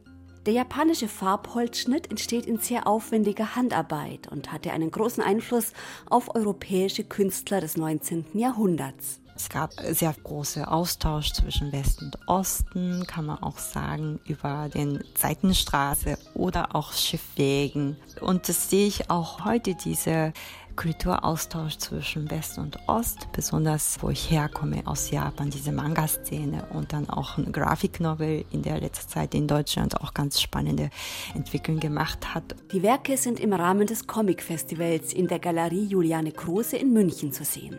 Der 0.46 0.54
japanische 0.54 1.06
Farbholzschnitt 1.06 2.10
entsteht 2.10 2.46
in 2.46 2.58
sehr 2.58 2.86
aufwendiger 2.86 3.56
Handarbeit 3.56 4.28
und 4.28 4.50
hatte 4.50 4.72
einen 4.72 4.90
großen 4.90 5.22
Einfluss 5.22 5.74
auf 6.08 6.34
europäische 6.34 7.04
Künstler 7.04 7.60
des 7.60 7.76
19. 7.76 8.24
Jahrhunderts. 8.32 9.20
Es 9.36 9.50
gab 9.50 9.72
sehr 9.74 10.14
große 10.22 10.66
Austausch 10.66 11.32
zwischen 11.32 11.72
Westen 11.72 12.06
und 12.06 12.28
Osten, 12.28 13.06
kann 13.06 13.26
man 13.26 13.42
auch 13.42 13.58
sagen, 13.58 14.18
über 14.26 14.70
den 14.72 15.04
Seitenstraße 15.14 16.18
oder 16.34 16.74
auch 16.74 16.92
Schiffwegen. 16.92 17.96
Und 18.20 18.48
das 18.48 18.70
sehe 18.70 18.86
ich 18.86 19.10
auch 19.10 19.44
heute, 19.44 19.74
diese 19.74 20.32
Kulturaustausch 20.80 21.76
zwischen 21.76 22.30
West 22.30 22.56
und 22.56 22.78
Ost, 22.86 23.28
besonders 23.32 23.98
wo 24.00 24.08
ich 24.08 24.30
herkomme 24.30 24.80
aus 24.86 25.10
Japan, 25.10 25.50
diese 25.50 25.72
Manga-Szene 25.72 26.68
und 26.72 26.94
dann 26.94 27.10
auch 27.10 27.36
eine 27.36 27.50
Grafiknovel 27.50 28.46
in 28.50 28.62
der 28.62 28.80
letzten 28.80 29.10
Zeit 29.10 29.34
in 29.34 29.46
Deutschland 29.46 30.00
auch 30.00 30.14
ganz 30.14 30.40
spannende 30.40 30.88
Entwicklungen 31.34 31.80
gemacht 31.80 32.34
hat. 32.34 32.56
Die 32.72 32.82
Werke 32.82 33.18
sind 33.18 33.40
im 33.40 33.52
Rahmen 33.52 33.86
des 33.86 34.06
Comic-Festivals 34.06 35.12
in 35.12 35.28
der 35.28 35.38
Galerie 35.38 35.84
Juliane 35.84 36.32
Kruse 36.32 36.78
in 36.78 36.94
München 36.94 37.30
zu 37.30 37.44
sehen. 37.44 37.76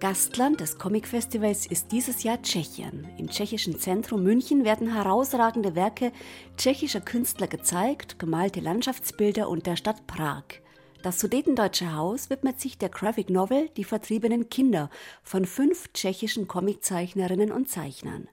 Gastland 0.00 0.58
des 0.58 0.76
Comic-Festivals 0.76 1.66
ist 1.66 1.92
dieses 1.92 2.24
Jahr 2.24 2.42
Tschechien. 2.42 3.06
Im 3.16 3.28
tschechischen 3.28 3.78
Zentrum 3.78 4.24
München 4.24 4.64
werden 4.64 4.92
herausragende 4.92 5.76
Werke 5.76 6.10
tschechischer 6.56 7.00
Künstler 7.00 7.46
gezeigt, 7.46 8.18
gemalte 8.18 8.58
Landschaftsbilder 8.58 9.48
und 9.48 9.66
der 9.66 9.76
Stadt 9.76 10.08
Prag. 10.08 10.42
Das 11.02 11.18
Sudetendeutsche 11.18 11.94
Haus 11.94 12.28
widmet 12.28 12.60
sich 12.60 12.76
der 12.76 12.90
Graphic 12.90 13.30
Novel 13.30 13.70
Die 13.70 13.84
vertriebenen 13.84 14.50
Kinder 14.50 14.90
von 15.22 15.46
fünf 15.46 15.90
tschechischen 15.94 16.46
Comiczeichnerinnen 16.46 17.52
und 17.52 17.70
Zeichnern. 17.70 18.28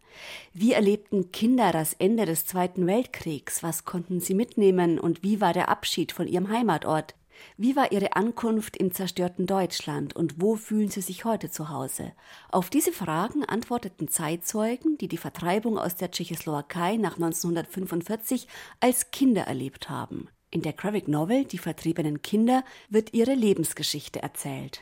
Wie 0.51 0.73
erlebten 0.73 1.31
Kinder 1.31 1.71
das 1.71 1.93
Ende 1.93 2.25
des 2.25 2.45
Zweiten 2.45 2.85
Weltkriegs? 2.85 3.63
Was 3.63 3.85
konnten 3.85 4.19
sie 4.19 4.33
mitnehmen 4.33 4.99
und 4.99 5.23
wie 5.23 5.39
war 5.39 5.53
der 5.53 5.69
Abschied 5.69 6.11
von 6.11 6.27
ihrem 6.27 6.49
Heimatort? 6.49 7.15
Wie 7.55 7.77
war 7.77 7.93
ihre 7.93 8.17
Ankunft 8.17 8.75
im 8.75 8.91
zerstörten 8.91 9.45
Deutschland 9.45 10.13
und 10.13 10.41
wo 10.41 10.57
fühlen 10.57 10.89
sie 10.89 11.01
sich 11.01 11.23
heute 11.23 11.49
zu 11.49 11.69
Hause? 11.69 12.11
Auf 12.49 12.69
diese 12.69 12.91
Fragen 12.91 13.45
antworteten 13.45 14.09
Zeitzeugen, 14.09 14.97
die 14.97 15.07
die 15.07 15.17
Vertreibung 15.17 15.77
aus 15.77 15.95
der 15.95 16.11
Tschechoslowakei 16.11 16.97
nach 16.97 17.15
1945 17.15 18.47
als 18.81 19.11
Kinder 19.11 19.43
erlebt 19.43 19.89
haben. 19.89 20.27
In 20.49 20.61
der 20.61 20.73
Graphic 20.73 21.09
Novel 21.09 21.43
Die 21.43 21.57
vertriebenen 21.57 22.21
Kinder 22.21 22.63
wird 22.89 23.13
ihre 23.13 23.33
Lebensgeschichte 23.33 24.21
erzählt. 24.21 24.81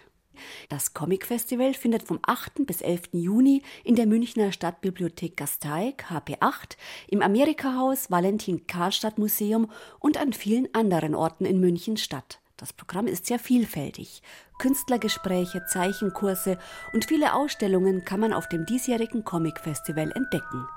Das 0.70 0.94
Comic 0.94 1.26
Festival 1.26 1.74
findet 1.74 2.04
vom 2.04 2.20
8. 2.22 2.66
bis 2.68 2.82
11. 2.82 3.10
Juni 3.14 3.64
in 3.84 3.96
der 3.96 4.06
Münchner 4.06 4.52
Stadtbibliothek 4.52 5.38
Gasteig 5.38 6.06
HP8, 6.12 6.78
im 7.08 7.22
Amerikahaus 7.22 8.12
Valentin 8.12 8.68
Karstadt 8.68 9.18
Museum 9.18 9.72
und 10.00 10.18
an 10.18 10.34
vielen 10.34 10.72
anderen 10.76 11.16
Orten 11.16 11.46
in 11.46 11.60
München 11.60 11.98
statt. 11.98 12.40
Das 12.58 12.72
Programm 12.72 13.08
ist 13.08 13.26
sehr 13.26 13.40
vielfältig. 13.40 14.22
Künstlergespräche, 14.60 15.66
Zeichenkurse 15.66 16.60
und 16.94 17.06
viele 17.06 17.34
Ausstellungen 17.34 18.06
kann 18.06 18.20
man 18.20 18.34
auf 18.34 18.48
dem 18.48 18.66
diesjährigen 18.66 19.24
Comic 19.24 19.60
Festival 19.60 20.12
entdecken 20.12 20.68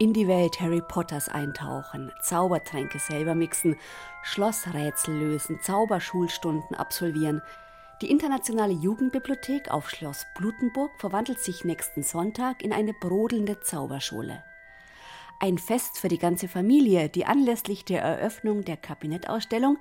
in 0.00 0.14
die 0.14 0.26
Welt 0.26 0.58
Harry 0.62 0.80
Potters 0.80 1.28
eintauchen, 1.28 2.10
Zaubertränke 2.22 2.98
selber 2.98 3.34
mixen, 3.34 3.76
Schlossrätsel 4.22 5.14
lösen, 5.14 5.60
Zauberschulstunden 5.60 6.74
absolvieren. 6.74 7.42
Die 8.00 8.10
internationale 8.10 8.72
Jugendbibliothek 8.72 9.70
auf 9.70 9.90
Schloss 9.90 10.26
Blutenburg 10.34 10.90
verwandelt 10.98 11.38
sich 11.40 11.66
nächsten 11.66 12.02
Sonntag 12.02 12.62
in 12.62 12.72
eine 12.72 12.94
brodelnde 12.94 13.60
Zauberschule. 13.60 14.42
Ein 15.38 15.58
Fest 15.58 15.98
für 15.98 16.08
die 16.08 16.18
ganze 16.18 16.48
Familie, 16.48 17.10
die 17.10 17.26
anlässlich 17.26 17.84
der 17.84 18.00
Eröffnung 18.00 18.64
der 18.64 18.78
Kabinettausstellung 18.78 19.76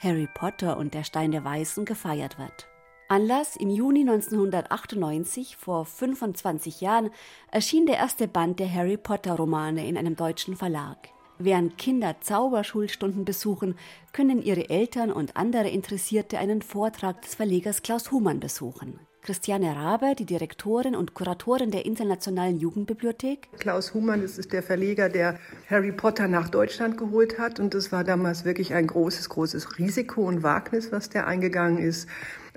Harry 0.00 0.28
Potter 0.34 0.76
und 0.76 0.92
der 0.92 1.04
Stein 1.04 1.30
der 1.30 1.44
Weißen 1.44 1.86
gefeiert 1.86 2.38
wird. 2.38 2.68
Anlass 3.12 3.56
im 3.56 3.68
Juni 3.68 4.08
1998, 4.08 5.58
vor 5.58 5.84
25 5.84 6.80
Jahren, 6.80 7.10
erschien 7.50 7.84
der 7.84 7.98
erste 7.98 8.26
Band 8.26 8.58
der 8.58 8.72
Harry 8.72 8.96
Potter 8.96 9.34
Romane 9.34 9.86
in 9.86 9.98
einem 9.98 10.16
deutschen 10.16 10.56
Verlag. 10.56 11.10
Während 11.38 11.76
Kinder 11.76 12.16
Zauberschulstunden 12.22 13.26
besuchen, 13.26 13.76
können 14.14 14.40
ihre 14.40 14.70
Eltern 14.70 15.12
und 15.12 15.36
andere 15.36 15.68
Interessierte 15.68 16.38
einen 16.38 16.62
Vortrag 16.62 17.20
des 17.20 17.34
Verlegers 17.34 17.82
Klaus 17.82 18.10
Humann 18.12 18.40
besuchen. 18.40 18.98
Christiane 19.20 19.76
Rabe, 19.76 20.14
die 20.18 20.24
Direktorin 20.24 20.96
und 20.96 21.14
Kuratorin 21.14 21.70
der 21.70 21.84
Internationalen 21.84 22.58
Jugendbibliothek. 22.58 23.48
Klaus 23.58 23.94
Humann 23.94 24.22
das 24.22 24.36
ist 24.36 24.52
der 24.52 24.64
Verleger, 24.64 25.08
der 25.08 25.38
Harry 25.70 25.92
Potter 25.92 26.26
nach 26.26 26.48
Deutschland 26.48 26.98
geholt 26.98 27.38
hat. 27.38 27.60
Und 27.60 27.74
das 27.74 27.92
war 27.92 28.02
damals 28.02 28.44
wirklich 28.44 28.74
ein 28.74 28.88
großes, 28.88 29.28
großes 29.28 29.78
Risiko 29.78 30.22
und 30.26 30.42
Wagnis, 30.42 30.90
was 30.90 31.08
der 31.08 31.28
eingegangen 31.28 31.78
ist. 31.78 32.08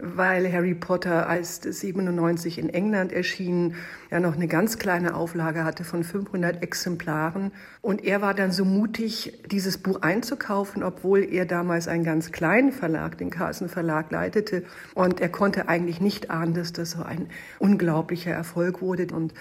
Weil 0.01 0.51
Harry 0.51 0.75
Potter 0.75 1.29
als 1.29 1.61
97 1.61 2.57
in 2.57 2.69
England 2.69 3.13
erschien, 3.13 3.75
ja 4.11 4.19
noch 4.19 4.35
eine 4.35 4.47
ganz 4.47 4.77
kleine 4.77 5.15
Auflage 5.15 5.63
hatte 5.63 5.83
von 5.83 6.03
500 6.03 6.61
Exemplaren. 6.61 7.51
Und 7.81 8.03
er 8.03 8.21
war 8.21 8.33
dann 8.33 8.51
so 8.51 8.65
mutig, 8.65 9.39
dieses 9.49 9.77
Buch 9.77 10.01
einzukaufen, 10.01 10.83
obwohl 10.83 11.23
er 11.23 11.45
damals 11.45 11.87
einen 11.87 12.03
ganz 12.03 12.31
kleinen 12.31 12.71
Verlag, 12.71 13.17
den 13.17 13.29
Carlsen 13.29 13.69
Verlag, 13.69 14.11
leitete. 14.11 14.63
Und 14.93 15.21
er 15.21 15.29
konnte 15.29 15.69
eigentlich 15.69 16.01
nicht 16.01 16.29
ahnen, 16.29 16.53
dass 16.53 16.73
das 16.73 16.91
so 16.91 17.03
ein 17.03 17.27
unglaublicher 17.59 18.31
Erfolg 18.31 18.81
wurde. 18.81 19.07
Und 19.15 19.33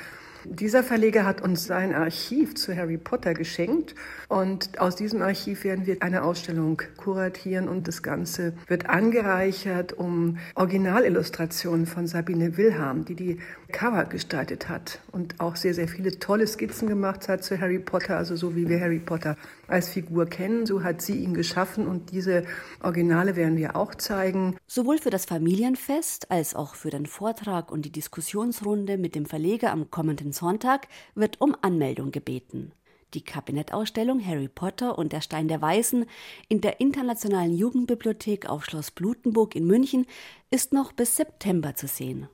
dieser 0.45 0.83
Verleger 0.83 1.25
hat 1.25 1.41
uns 1.41 1.65
sein 1.65 1.95
Archiv 1.95 2.55
zu 2.55 2.77
Harry 2.77 2.99
Potter 2.99 3.35
geschenkt 3.35 3.95
und 4.29 4.79
aus 4.79 4.97
diesem 4.97 5.23
Archiv 5.23 5.65
werden 5.65 5.87
wir 5.87 6.03
eine 6.03 6.23
Ausstellung 6.23 6.83
kuratieren 6.97 7.69
und 7.69 7.89
das 7.89 8.03
Ganze 8.03 8.53
wird 8.67 8.89
angereichert 8.89 9.93
um 9.93 10.39
Originalillustrationen 10.55 11.87
von 11.87 12.07
Sabine 12.07 12.57
Wilhelm, 12.57 13.05
die 13.05 13.15
die 13.15 13.39
Cover 13.73 14.05
gestaltet 14.05 14.69
hat 14.69 15.01
und 15.13 15.41
auch 15.41 15.57
sehr, 15.57 15.75
sehr 15.75 15.89
viele 15.89 16.19
tolle 16.19 16.47
Skizzen 16.47 16.89
gemacht 16.89 17.29
hat 17.29 17.43
zu 17.43 17.61
Harry 17.61 17.79
Potter, 17.79 18.17
also 18.17 18.37
so 18.37 18.55
wie 18.55 18.69
wir 18.69 18.81
Harry 18.81 18.99
Potter 18.99 19.37
als 19.69 19.89
Figur 19.89 20.27
kennen, 20.27 20.67
so 20.67 20.83
hat 20.83 21.03
sie 21.03 21.17
ihn 21.17 21.35
geschaffen 21.35 21.87
und 21.87 22.11
diese 22.13 22.45
Originale 22.83 23.37
werden 23.37 23.57
wir 23.57 23.77
auch 23.77 23.95
zeigen. 23.95 24.57
Sowohl 24.67 24.99
für 24.99 25.11
das 25.11 25.25
Familienfest 25.25 26.31
als 26.31 26.55
auch 26.55 26.75
für 26.75 26.91
den 26.91 27.07
Vortrag 27.07 27.71
und 27.71 27.83
die 27.83 27.93
Diskussionsrunde 27.93 28.99
mit 28.99 29.15
dem 29.15 29.27
Verleger 29.27 29.73
am 29.73 29.91
kommenden 29.91 30.33
Sonntag 30.33 30.89
wird 31.15 31.41
um 31.41 31.57
Anmeldung 31.63 32.11
gebeten. 32.11 32.73
Die 33.15 33.25
Kabinettausstellung 33.25 34.25
Harry 34.27 34.49
Potter 34.49 34.99
und 34.99 35.13
der 35.13 35.21
Stein 35.21 35.47
der 35.47 35.63
Weisen 35.63 36.07
in 36.49 36.61
der 36.61 36.81
Internationalen 36.81 37.55
Jugendbibliothek 37.55 38.49
auf 38.49 38.65
Schloss 38.65 38.91
Blutenburg 38.91 39.55
in 39.55 39.67
München 39.67 40.07
ist 40.51 40.73
noch 40.73 40.93
bis 40.93 41.17
September 41.17 41.77
zu 41.77 41.87
sehen. 41.87 42.29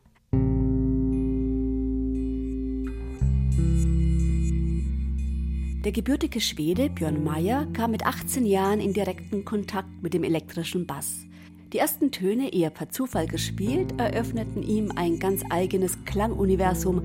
Der 5.85 5.93
gebürtige 5.93 6.43
Schwede 6.43 6.91
Björn 6.91 7.25
Mayer 7.25 7.67
kam 7.73 7.93
mit 7.93 8.05
18 8.05 8.45
Jahren 8.45 8.81
in 8.81 8.93
direkten 8.93 9.47
Kontakt 9.47 9.89
mit 10.03 10.13
dem 10.13 10.25
elektrischen 10.25 10.87
Bass. 10.87 11.25
Die 11.73 11.79
ersten 11.79 12.11
Töne, 12.11 12.53
eher 12.53 12.69
per 12.69 12.91
Zufall 12.91 13.27
gespielt, 13.27 13.99
eröffneten 13.99 14.63
ihm 14.63 14.93
ein 14.95 15.19
ganz 15.19 15.43
eigenes 15.49 16.05
Klanguniversum, 16.05 17.03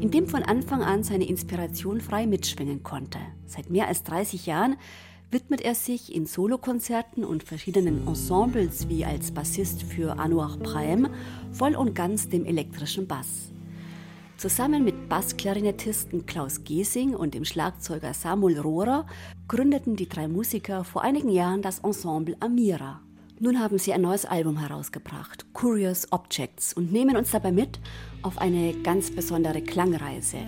in 0.00 0.10
dem 0.10 0.26
von 0.26 0.42
Anfang 0.42 0.82
an 0.82 1.04
seine 1.04 1.28
Inspiration 1.28 2.00
frei 2.00 2.26
mitschwingen 2.26 2.82
konnte. 2.82 3.20
Seit 3.46 3.70
mehr 3.70 3.86
als 3.86 4.02
30 4.02 4.46
Jahren 4.46 4.74
widmet 5.30 5.60
er 5.60 5.76
sich 5.76 6.12
in 6.12 6.26
Solokonzerten 6.26 7.24
und 7.24 7.44
verschiedenen 7.44 8.04
Ensembles 8.04 8.88
wie 8.88 9.04
als 9.04 9.30
Bassist 9.30 9.84
für 9.84 10.18
Anouar 10.18 10.56
Praem 10.58 11.06
voll 11.52 11.76
und 11.76 11.94
ganz 11.94 12.28
dem 12.28 12.46
elektrischen 12.46 13.06
Bass. 13.06 13.52
Zusammen 14.38 14.84
mit 14.84 15.08
Bassklarinettisten 15.08 16.24
Klaus 16.24 16.62
Gesing 16.62 17.16
und 17.16 17.34
dem 17.34 17.44
Schlagzeuger 17.44 18.14
Samuel 18.14 18.60
Rohrer 18.60 19.04
gründeten 19.48 19.96
die 19.96 20.08
drei 20.08 20.28
Musiker 20.28 20.84
vor 20.84 21.02
einigen 21.02 21.28
Jahren 21.28 21.60
das 21.60 21.80
Ensemble 21.80 22.36
Amira. 22.38 23.00
Nun 23.40 23.58
haben 23.58 23.78
sie 23.78 23.92
ein 23.92 24.02
neues 24.02 24.24
Album 24.26 24.56
herausgebracht, 24.58 25.52
Curious 25.54 26.12
Objects, 26.12 26.72
und 26.72 26.92
nehmen 26.92 27.16
uns 27.16 27.32
dabei 27.32 27.50
mit 27.50 27.80
auf 28.22 28.38
eine 28.38 28.74
ganz 28.84 29.10
besondere 29.10 29.60
Klangreise. 29.60 30.38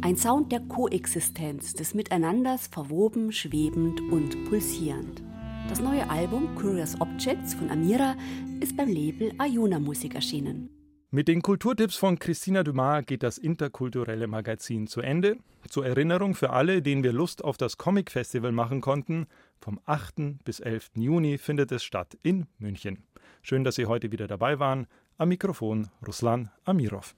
Ein 0.00 0.16
Sound 0.16 0.50
der 0.50 0.60
Koexistenz, 0.60 1.74
des 1.74 1.92
Miteinanders 1.92 2.68
verwoben, 2.68 3.32
schwebend 3.32 4.00
und 4.10 4.48
pulsierend. 4.48 5.22
Das 5.68 5.80
neue 5.80 6.08
Album 6.08 6.54
Curious 6.54 7.00
Objects 7.00 7.54
von 7.54 7.70
Amira 7.70 8.14
ist 8.60 8.76
beim 8.76 8.88
Label 8.88 9.32
Ayuna 9.38 9.78
Musik 9.78 10.14
erschienen. 10.14 10.70
Mit 11.10 11.28
den 11.28 11.42
Kulturtipps 11.42 11.96
von 11.96 12.18
Christina 12.18 12.62
Dumas 12.62 13.04
geht 13.06 13.22
das 13.22 13.38
interkulturelle 13.38 14.26
Magazin 14.26 14.86
zu 14.86 15.00
Ende. 15.00 15.36
Zur 15.68 15.86
Erinnerung 15.86 16.34
für 16.34 16.50
alle, 16.50 16.82
denen 16.82 17.02
wir 17.02 17.12
Lust 17.12 17.42
auf 17.42 17.56
das 17.56 17.78
Comic 17.78 18.10
Festival 18.10 18.52
machen 18.52 18.80
konnten, 18.80 19.26
vom 19.60 19.80
8. 19.86 20.44
bis 20.44 20.60
11. 20.60 20.90
Juni 20.94 21.38
findet 21.38 21.72
es 21.72 21.82
statt 21.82 22.16
in 22.22 22.46
München. 22.58 23.04
Schön, 23.42 23.64
dass 23.64 23.74
Sie 23.74 23.86
heute 23.86 24.12
wieder 24.12 24.26
dabei 24.26 24.58
waren. 24.58 24.86
Am 25.18 25.28
Mikrofon 25.28 25.88
Ruslan 26.06 26.50
Amirov. 26.64 27.14